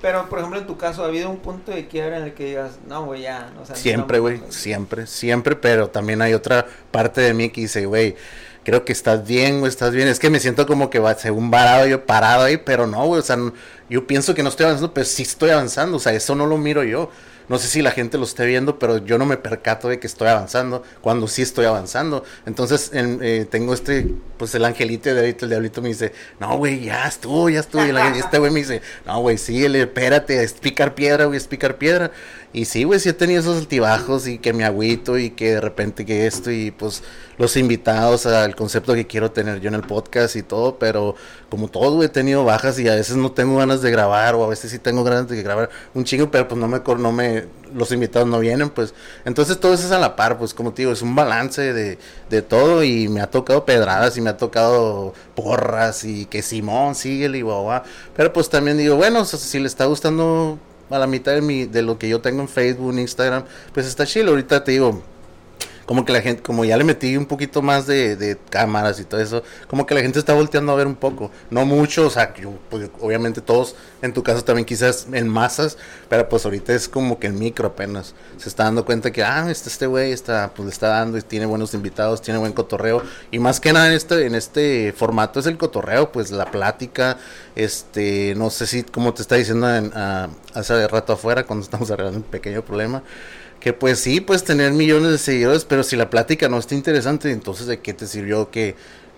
[0.00, 2.44] Pero, por ejemplo, en tu caso, ¿ha habido un punto de quiebra en el que
[2.44, 3.52] digas, no, güey, ya?
[3.60, 7.84] O sea, siempre, güey, siempre, siempre, pero también hay otra parte de mí que dice,
[7.86, 8.14] güey,
[8.62, 10.06] creo que estás bien, güey, estás bien.
[10.06, 13.20] Es que me siento como que va según varado yo parado ahí, pero no, güey,
[13.20, 13.36] o sea,
[13.90, 16.58] yo pienso que no estoy avanzando, pero sí estoy avanzando, o sea, eso no lo
[16.58, 17.10] miro yo.
[17.48, 20.06] No sé si la gente lo esté viendo, pero yo no me percato de que
[20.06, 22.24] estoy avanzando cuando sí estoy avanzando.
[22.46, 26.80] Entonces eh, tengo este, pues el angelito de ahorita, el diablito me dice, no, güey,
[26.84, 27.84] ya estuvo, ya estuvo.
[27.84, 31.76] Y este güey me dice, no, güey, síguele, espérate, es picar piedra, güey, es picar
[31.76, 32.10] piedra.
[32.50, 35.60] Y sí, güey, sí he tenido esos altibajos y que me agüito y que de
[35.60, 37.02] repente que esto y pues
[37.36, 41.14] los invitados al concepto que quiero tener yo en el podcast y todo, pero
[41.50, 44.44] como todo, güey, he tenido bajas y a veces no tengo ganas de grabar o
[44.44, 47.44] a veces sí tengo ganas de grabar un chingo, pero pues no me, no me,
[47.74, 48.94] los invitados no vienen, pues.
[49.26, 51.98] Entonces todo eso es a la par, pues como te digo, es un balance de,
[52.30, 56.94] de todo y me ha tocado pedradas y me ha tocado porras y que Simón,
[56.94, 57.82] síguele y guau,
[58.16, 60.58] Pero pues también digo, bueno, si le está gustando
[60.90, 64.06] a la mitad de, mi, de lo que yo tengo en Facebook, Instagram, pues está
[64.06, 64.30] chido.
[64.30, 65.02] Ahorita te digo,
[65.88, 69.22] como que la gente, como ya le metí un poquito más de, cámaras y todo
[69.22, 72.34] eso, como que la gente está volteando a ver un poco, no mucho, o sea,
[72.34, 75.78] yo, pues, obviamente todos en tu caso también quizás en masas,
[76.10, 79.50] pero pues ahorita es como que el micro apenas, se está dando cuenta que, ah,
[79.50, 83.02] este, este güey está, pues le está dando y tiene buenos invitados, tiene buen cotorreo,
[83.30, 87.16] y más que nada en este, en este formato es el cotorreo, pues la plática,
[87.56, 89.66] este, no sé si, como te está diciendo
[90.52, 93.02] hace rato afuera, cuando estamos arreglando un pequeño problema,
[93.60, 97.30] que pues sí, puedes tener millones de seguidores, pero si la plática no está interesante,
[97.30, 98.76] entonces ¿de qué te sirvió que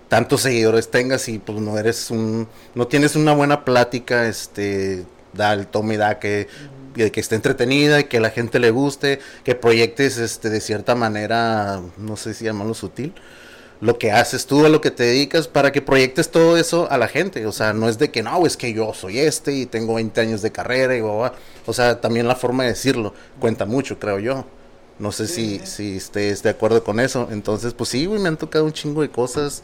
[0.08, 5.52] tantos seguidores tengas y pues no eres un, no tienes una buena plática, este, da
[5.52, 6.48] el tome da que,
[6.94, 11.80] que esté entretenida y que la gente le guste, que proyectes este de cierta manera,
[11.98, 13.14] no sé si llamarlo sutil,
[13.80, 16.98] lo que haces tú, a lo que te dedicas, para que proyectes todo eso a
[16.98, 17.46] la gente.
[17.46, 20.20] O sea, no es de que no, es que yo soy este y tengo 20
[20.20, 24.44] años de carrera y O sea, también la forma de decirlo cuenta mucho, creo yo.
[24.98, 27.28] No sé si, si estés de acuerdo con eso.
[27.30, 29.62] Entonces, pues sí, güey, me han tocado un chingo de cosas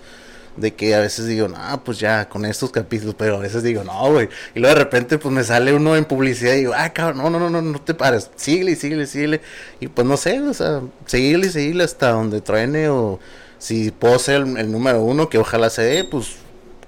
[0.57, 3.85] de que a veces digo, no, pues ya con estos capítulos, pero a veces digo,
[3.85, 4.31] no, güey.
[4.55, 7.31] Y luego de repente, pues me sale uno en publicidad y digo, ah, cabrón, no,
[7.31, 9.41] no, no, no, no te pares, síguele, síguele, síguele.
[9.81, 13.21] Y pues no sé, o sea, síguele, síguele hasta donde truene o
[13.59, 16.37] si puedo ser el, número uno, que ojalá se dé, pues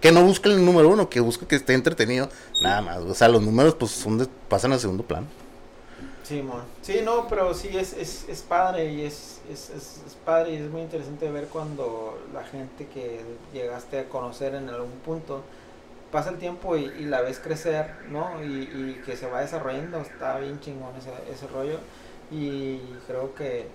[0.01, 2.29] que no busque el número uno, que busque que esté entretenido,
[2.62, 2.99] nada más.
[2.99, 5.27] O sea, los números pues son de, pasan al segundo plano.
[6.23, 6.45] Sí,
[6.83, 10.71] sí, no, pero sí es, es, es padre y es, es, es, padre y es
[10.71, 13.23] muy interesante ver cuando la gente que
[13.55, 15.43] llegaste a conocer en algún punto
[16.12, 18.45] pasa el tiempo y, la ves crecer, ¿no?
[18.45, 21.79] Y, y, que se va desarrollando, está bien chingón ese, ese rollo
[22.31, 23.66] y creo que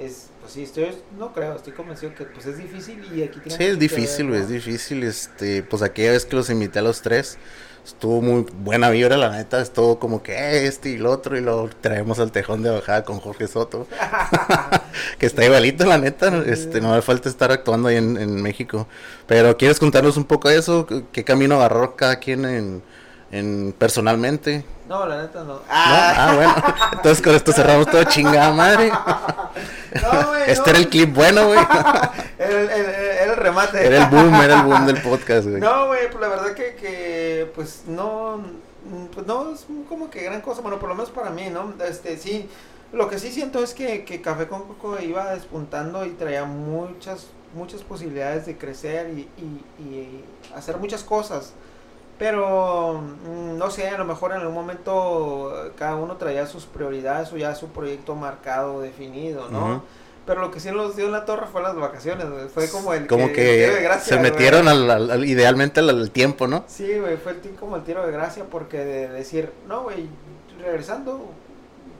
[0.00, 0.88] es, pues sí, estoy,
[1.18, 4.48] no creo, estoy convencido que pues es difícil y aquí tiene Sí, es difícil, es
[4.48, 7.38] difícil, este, pues aquella vez que los invité a los tres,
[7.84, 11.40] estuvo muy buena vibra, la neta, estuvo como que eh, este y el otro, y
[11.40, 13.86] lo traemos al tejón de bajada con Jorge Soto,
[15.18, 18.86] que está igualito, la neta, este, no me falta estar actuando ahí en, en México,
[19.26, 20.86] pero ¿quieres contarnos un poco de eso?
[21.12, 22.82] ¿Qué camino agarró cada quien en,
[23.30, 24.64] en personalmente?
[24.88, 25.60] No, la neta no.
[25.68, 26.54] Ah, ah bueno.
[26.92, 28.90] Entonces con esto cerramos todo chingada madre.
[28.90, 30.42] No, güey.
[30.46, 31.58] Este era el clip bueno, güey.
[32.38, 33.84] era, el, el remate.
[33.84, 35.60] Era el boom, era el boom del podcast, güey.
[35.60, 38.40] No, güey, pues la verdad que, que pues no,
[39.12, 41.74] pues no es como que gran cosa, bueno, por lo menos para mí, ¿no?
[41.84, 42.48] Este, sí,
[42.92, 47.26] lo que sí siento es que, que Café con Coco iba despuntando y traía muchas,
[47.54, 50.24] muchas posibilidades de crecer y, y, y
[50.54, 51.54] hacer muchas cosas.
[52.18, 52.94] Pero,
[53.26, 57.36] mm, no sé, a lo mejor en algún momento cada uno traía sus prioridades o
[57.36, 59.82] ya su proyecto marcado, definido, ¿no?
[60.24, 62.48] Pero lo que sí nos dio en la torre fue las vacaciones, güey.
[62.48, 65.78] Fue como el, Como el que tiro de gracia, se metieron al, al- al- idealmente
[65.80, 66.64] al, al tiempo, ¿no?
[66.66, 70.08] Sí, güey, fue el como el tiro de gracia porque de decir, no, güey,
[70.60, 71.20] regresando.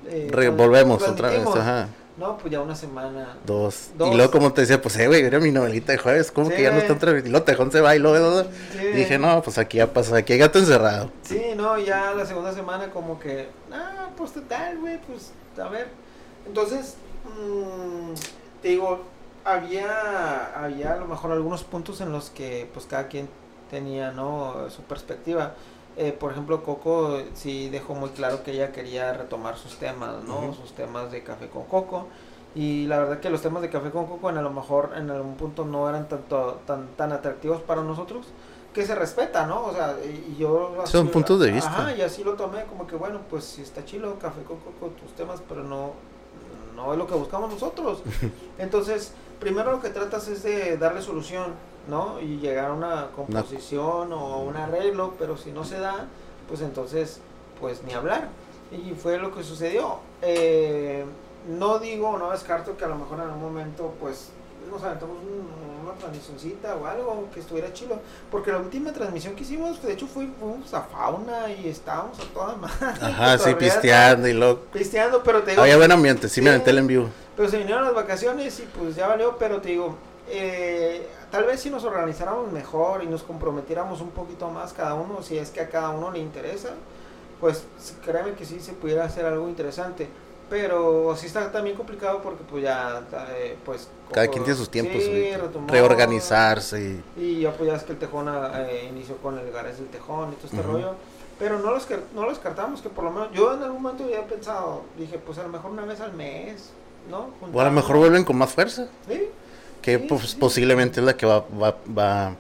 [0.09, 1.89] eh, Re- trans- volvemos otra vez, ajá.
[2.17, 3.37] No, pues ya una semana.
[3.45, 3.91] Dos.
[3.97, 4.11] Dos.
[4.12, 6.57] Y luego como te decía, pues eh, güey, era mi novelita de jueves, como Sí,
[6.57, 8.43] que ya no está otra Y luego Tejón se va y luego...
[8.43, 8.79] Sí.
[8.81, 11.11] Y dije, no, pues aquí ya pasa, aquí hay gato encerrado.
[11.23, 15.89] Sí, no, ya la segunda semana como que, ah, pues total, güey, pues a ver.
[16.47, 18.14] Entonces, mm,
[18.62, 19.03] te digo,
[19.45, 23.29] había, había a lo mejor algunos puntos en los que pues cada quien
[23.71, 24.71] tenía, ¿no?
[24.71, 25.55] Su perspectiva.
[25.97, 30.53] Eh, por ejemplo, Coco sí dejó muy claro que ella quería retomar sus temas, ¿no?
[30.55, 32.07] Sus temas de Café con Coco.
[32.55, 35.11] Y la verdad que los temas de Café con Coco en a lo mejor en
[35.11, 38.26] algún punto no eran tanto tan tan atractivos para nosotros
[38.74, 39.64] que se respeta, ¿no?
[39.66, 41.70] O sea, y yo así- Son puntos de vista.
[41.70, 44.88] Ajá, y así lo tomé como que bueno, pues si está chilo Café con Coco
[45.01, 45.92] tus temas, pero no
[46.74, 48.03] no es lo que buscamos nosotros.
[48.59, 51.55] Entonces, primero lo que tratas es de darle solución,
[51.89, 52.20] ¿no?
[52.20, 56.07] Y llegar a una composición o un arreglo, pero si no se da,
[56.49, 57.20] pues entonces,
[57.61, 58.28] pues ni hablar.
[58.72, 59.99] Y fue lo que sucedió.
[60.22, 61.05] Eh,
[61.49, 64.30] no digo, no descarto que a lo mejor en algún momento, pues,
[64.70, 68.01] nos aventamos un- una transmisioncita o algo que estuviera chilo.
[68.32, 72.24] Porque la última transmisión que hicimos, de hecho, fue, fuimos a Fauna y estábamos a
[72.34, 72.74] toda madre.
[73.01, 74.59] Ajá, sí, pisteando y luego...
[74.72, 76.55] Pisteando, pero te digo, Había buen ambiente, sí, me Sí.
[76.55, 77.05] aventé el envío.
[77.37, 79.95] pero se vinieron las vacaciones y pues ya valió, pero te digo,
[80.29, 85.22] eh, tal vez si nos organizáramos mejor y nos comprometiéramos un poquito más cada uno,
[85.22, 86.70] si es que a cada uno le interesa,
[87.41, 87.64] pues
[88.05, 90.09] créeme que sí se pudiera hacer algo interesante.
[90.49, 93.03] Pero sí está también complicado porque pues ya,
[93.35, 93.89] eh, pues...
[94.12, 96.81] Cada Coco- quien tiene sus tiempos, sí, retomó, reorganizarse
[97.16, 97.20] y...
[97.20, 100.33] Y ya pues ya es que el Tejón eh, inició con el Gares del Tejón
[100.33, 100.72] y todo este Ujú.
[100.72, 100.95] rollo.
[101.41, 104.24] Pero no los, no los descartamos que por lo menos, yo en algún momento había
[104.24, 106.70] pensado, dije pues a lo mejor una vez al mes,
[107.11, 107.27] ¿no?
[107.53, 109.29] O a lo mejor vuelven con más fuerza, Sí,
[109.87, 110.37] que Sí, pues, sí.
[110.39, 112.37] posiblemente es la que va, va, va,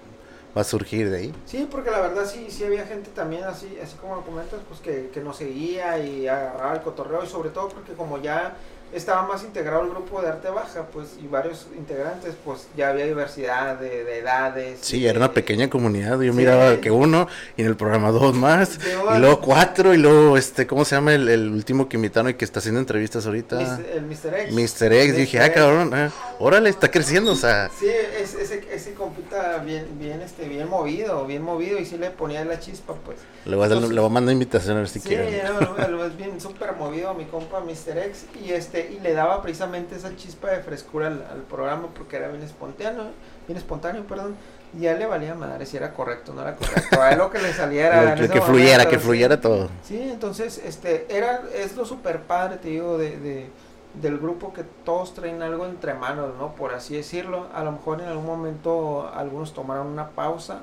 [0.56, 1.34] va a surgir de ahí.
[1.46, 4.80] Sí, porque la verdad sí, sí había gente también así, así como lo comentas, pues
[4.80, 8.56] que, que nos seguía y agarraba el cotorreo y sobre todo porque como ya
[8.92, 13.04] estaba más integrado el grupo de arte baja, pues y varios integrantes, pues ya había
[13.06, 14.78] diversidad de, de edades.
[14.80, 16.20] Sí, era una de- pequeña comunidad.
[16.20, 16.38] Yo Sí.
[16.38, 20.36] miraba que uno, y en el programa dos más, Sí, y luego cuatro, y luego,
[20.36, 23.80] este, ¿cómo se llama el, el último que invitaron y que está haciendo entrevistas ahorita?
[23.94, 24.34] El Mr.
[24.50, 24.54] X.
[24.54, 24.92] Mr.
[24.92, 25.12] X.
[25.12, 25.44] Yo dije, Mr.
[25.44, 30.22] ah, cabrón, ah, órale, está creciendo, o sea, Sí, es, ese, ese compita bien, bien,
[30.22, 33.18] este, bien movido, bien movido y sí le ponía la chispa, pues.
[33.44, 35.42] le voy a, le voy a mandar invitación a ver si Sí, quieren.
[35.44, 37.98] no, no, es bien súper movido mi compa Mr.
[37.98, 42.16] X y este y le daba precisamente esa chispa de frescura al, al programa porque
[42.16, 43.04] era bien espontáneo,
[43.46, 44.36] bien espontáneo, perdón,
[44.78, 47.18] y a él le valía madre si era correcto o no era correcto, a él
[47.18, 49.68] lo que le saliera que, que fluyera, momento, que fluyera todo.
[49.82, 53.50] Sí, entonces este era es lo súper padre, te digo, de, de-
[53.94, 56.52] del grupo que todos traen algo entre manos, ¿no?
[56.54, 57.46] Por así decirlo.
[57.54, 60.60] A lo mejor en algún momento algunos tomaron una pausa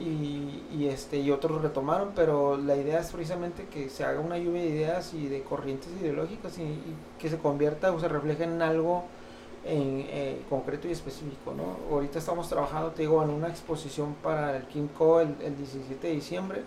[0.00, 4.38] y, y este y otros retomaron, pero la idea es precisamente que se haga una
[4.38, 6.78] lluvia de ideas y de corrientes ideológicas y,
[7.18, 9.04] que se convierta o se refleje en algo
[9.64, 11.94] en eh, concreto y específico, ¿no?
[11.94, 16.12] Ahorita estamos trabajando, te digo, en una exposición para el Kimco el, el 17 de
[16.14, 16.62] diciembre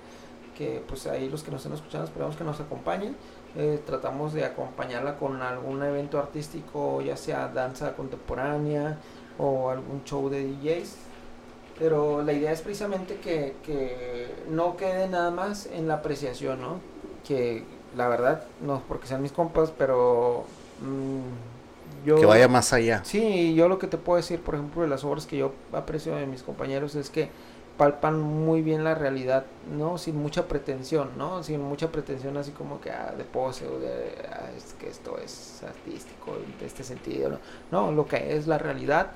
[0.55, 3.15] que pues ahí los que nos están escuchando esperamos que nos acompañen.
[3.55, 8.97] Eh, tratamos de acompañarla con algún evento artístico, ya sea danza contemporánea
[9.37, 10.95] o algún show de DJs.
[11.77, 16.79] Pero la idea es precisamente que, que no quede nada más en la apreciación, ¿no?
[17.27, 17.63] Que
[17.97, 20.45] la verdad, no porque sean mis compas, pero
[20.81, 22.17] mm, yo...
[22.17, 23.03] Que vaya más allá.
[23.03, 26.15] Sí, yo lo que te puedo decir, por ejemplo, de las obras que yo aprecio
[26.15, 27.29] de mis compañeros es que
[27.77, 29.45] palpan muy bien la realidad,
[29.77, 29.97] ¿no?
[29.97, 31.43] Sin mucha pretensión, ¿no?
[31.43, 35.17] Sin mucha pretensión así como que ah, de pose o de ah, es que esto
[35.17, 37.39] es artístico de este sentido, ¿no?
[37.71, 39.11] No, lo que es la realidad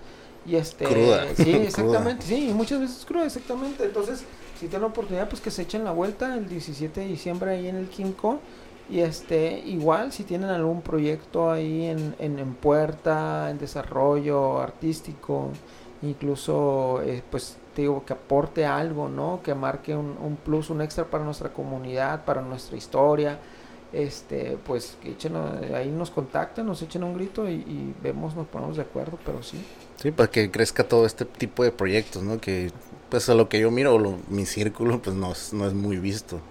[0.46, 2.04] y este Cruda, sí, cruda.
[2.04, 3.84] exactamente, sí, y muchas veces cruda, exactamente.
[3.86, 7.68] Entonces, si tienen oportunidad pues que se echen la vuelta el 17 de diciembre ahí
[7.68, 8.42] en el Quinco
[8.88, 15.52] y este, igual si tienen algún proyecto ahí en, en, en puerta, en desarrollo artístico,
[16.02, 19.42] incluso eh, pues te digo que aporte algo, ¿no?
[19.44, 23.40] Que marque un, un, plus, un extra para nuestra comunidad, para nuestra historia.
[23.92, 25.36] Este, pues que echen,
[25.76, 29.42] ahí nos contacten, nos echen un grito y, y vemos, nos ponemos de acuerdo, pero
[29.44, 29.66] sí.
[30.02, 32.39] Sí, para que crezca todo este tipo de proyectos, ¿no?
[32.39, 32.72] Que
[33.10, 33.97] pues a lo que yo miro,
[34.30, 36.41] mi círculo, pues no no es muy visto.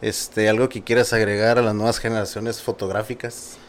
[0.00, 3.60] Este, algo que quieras agregar a las nuevas generaciones fotográficas.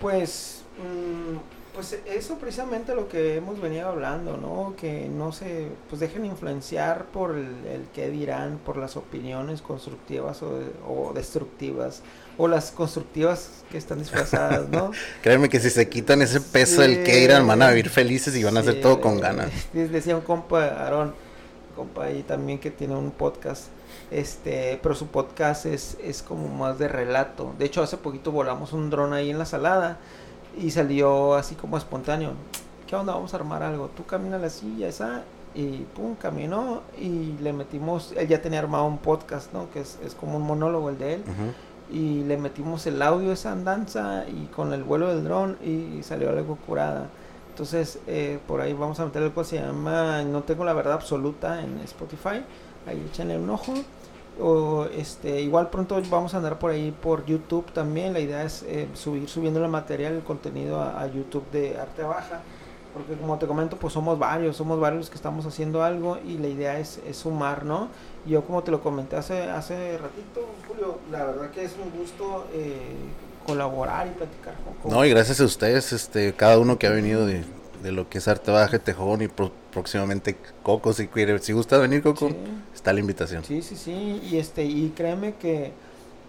[0.00, 1.38] Pues, mmm,
[1.72, 4.76] Pues eso precisamente lo que hemos venido hablando, ¿no?
[4.76, 10.42] Que no se, pues dejen influenciar por el, el qué dirán, por las opiniones constructivas
[10.42, 12.02] o, o, destructivas,
[12.36, 14.90] o las constructivas que están disfrazadas, ¿no?
[15.22, 18.44] Créeme que si se quitan ese peso del qué dirán, van a vivir felices y
[18.44, 19.50] van a hacer todo con ganas.
[19.72, 21.14] Decía un compa, Aarón,
[21.76, 23.66] compa ahí también que tiene un podcast,
[24.10, 27.54] este, pero su podcast es, es como más de relato.
[27.58, 29.98] De hecho, hace poquito volamos un dron ahí en la salada
[30.60, 32.32] y salió así como espontáneo.
[32.86, 33.14] ¿Qué onda?
[33.14, 33.88] Vamos a armar algo.
[33.96, 35.24] Tú camina la silla esa
[35.54, 39.70] y pum, caminó y le metimos, él ya tenía armado un podcast, ¿no?
[39.70, 41.24] Que es, es como un monólogo el de él.
[41.94, 46.30] Y le metimos el audio esa andanza y con el vuelo del dron y, salió
[46.30, 47.08] algo curada.
[47.50, 50.94] Entonces, eh, por ahí vamos a meter algo que se llama No tengo la verdad
[50.94, 52.42] absoluta en Spotify.
[52.86, 53.74] Ahí échenle un ojo
[54.40, 58.64] o este igual pronto vamos a andar por ahí por YouTube también la idea es
[58.64, 62.40] eh, subir subiendo el material el contenido a, YouTube de arte baja
[62.92, 66.48] porque como te comento pues somos varios somos varios que estamos haciendo algo y la
[66.48, 67.88] idea es, sumar no
[68.26, 72.46] yo como te lo comenté hace hace ratito Julio la verdad que es un gusto
[72.52, 72.96] eh,
[73.46, 77.26] colaborar y platicar con, no y gracias a ustedes este cada uno que ha venido
[77.26, 77.44] de,
[77.82, 82.02] de lo que es arte baja tejón y próximamente Coco si quiere si gusta venir
[82.02, 82.30] Coco
[82.84, 83.42] está la invitación.
[83.44, 85.72] Sí, sí, sí, y este y créeme que,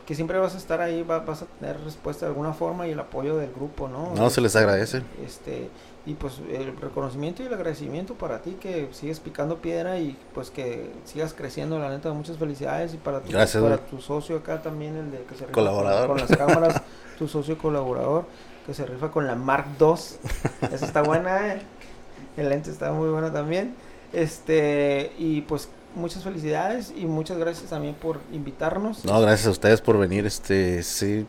[0.05, 2.99] que siempre vas a estar ahí, vas a tener respuesta de alguna forma y el
[2.99, 4.13] apoyo del grupo, ¿no?
[4.15, 5.01] No, se les agradece.
[5.25, 5.69] Este,
[6.05, 10.51] y pues el reconocimiento y el agradecimiento para ti que sigues picando piedra y pues
[10.51, 14.95] que sigas creciendo, la neta, muchas felicidades y para tu, para tu socio acá también,
[14.95, 16.07] el de que se rifa colaborador.
[16.07, 16.81] Con, las cámaras,
[17.17, 18.25] tu socio colaborador
[18.65, 19.93] que se rifa con la Mark II,
[20.71, 21.61] esa está buena, ¿eh?
[22.37, 23.75] el lente está muy bueno también,
[24.13, 29.05] este, y pues muchas felicidades y muchas gracias también por invitarnos.
[29.05, 31.25] No, gracias a ustedes por venir, este, sí,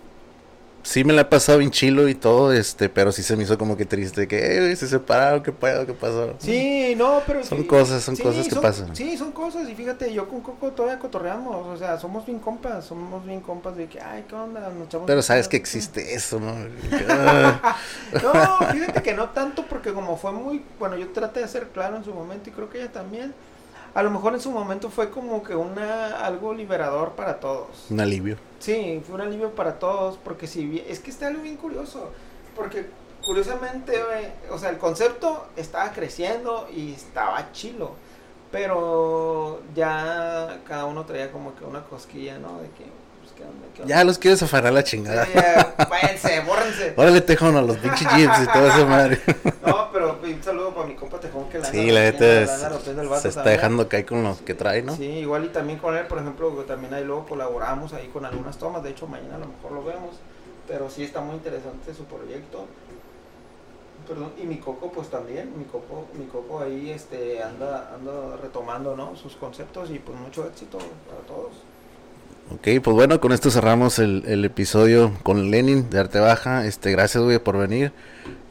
[0.86, 3.58] sí me la he pasado bien chilo y todo, este, pero sí se me hizo
[3.58, 6.34] como que triste, que eh, se separaron, qué pedo, qué pasó.
[6.38, 8.94] Sí, no, pero son cosas, son cosas que pasan.
[8.94, 12.84] Sí, son cosas y fíjate, yo con Coco todavía cotorreamos, o sea, somos bien compas,
[12.84, 16.38] somos bien compas de que, ay, qué onda, nos echamos Pero sabes que existe eso,
[16.38, 16.54] ¿no?
[18.22, 21.96] no, fíjate que no tanto porque como fue muy, bueno, yo traté de ser claro
[21.96, 23.34] en su momento y creo que ella también
[23.96, 27.86] a lo mejor en su momento fue como que una algo liberador para todos.
[27.88, 28.36] Un alivio.
[28.58, 32.10] Sí, fue un alivio para todos, porque si es que está algo bien curioso,
[32.54, 32.90] porque
[33.24, 33.94] curiosamente,
[34.50, 37.92] o sea, el concepto estaba creciendo y estaba chilo,
[38.52, 42.58] pero ya cada uno traía como que una cosquilla, ¿no?
[42.58, 42.84] De que
[43.84, 45.26] ya los quieres afanar la chingada.
[45.90, 46.94] váyanse, bórrense.
[46.96, 49.20] Órale, Tejón, a los pinches jeeps y toda esa madre.
[49.66, 52.46] no, pero un saludo para mi compa Tejón que la Sí, la neta
[53.20, 54.96] se está dejando caer con los que trae, ¿no?
[54.96, 58.58] Sí, igual y también con él, por ejemplo, también ahí luego colaboramos ahí con algunas
[58.58, 58.82] tomas.
[58.82, 60.16] De hecho, mañana a lo mejor lo vemos.
[60.66, 62.66] Pero sí está muy interesante su proyecto.
[64.08, 68.96] Perdón, y mi coco pues también, mi coco, mi coco ahí este anda, anda retomando
[68.96, 69.16] ¿no?
[69.16, 71.52] sus conceptos y pues mucho éxito para todos.
[72.48, 76.64] Ok, pues bueno, con esto cerramos el, el, episodio con Lenin de Arte Baja.
[76.64, 77.92] Este, gracias, güey, por venir.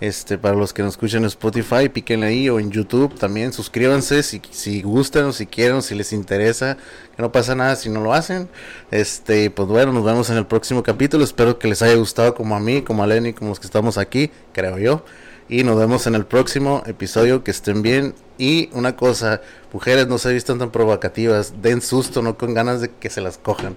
[0.02, 4.24] Este, para los que nos escuchan en Spotify, piquen ahí o en YouTube también, suscríbanse
[4.24, 6.76] si, si gustan o si quieren o si les interesa,
[7.16, 8.50] que no pasa nada si no lo hacen.
[8.92, 11.24] Este, pues bueno, nos vemos en el próximo capítulo.
[11.24, 13.98] Espero que les haya gustado como a mí, como a Lenny, como los que estamos
[13.98, 15.06] aquí, creo yo.
[15.48, 17.44] Y nos vemos en el próximo episodio.
[17.44, 18.16] Que estén bien.
[18.38, 19.42] Y una cosa,
[19.72, 21.62] mujeres no se vistan tan provocativas.
[21.62, 23.76] Den susto, no con ganas de que se las cojan.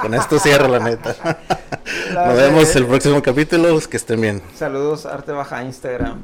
[0.00, 1.14] Con esto cierro la neta.
[2.14, 3.78] nos vemos el próximo capítulo.
[3.88, 4.42] Que estén bien.
[4.56, 6.20] Saludos, Arte Baja Instagram.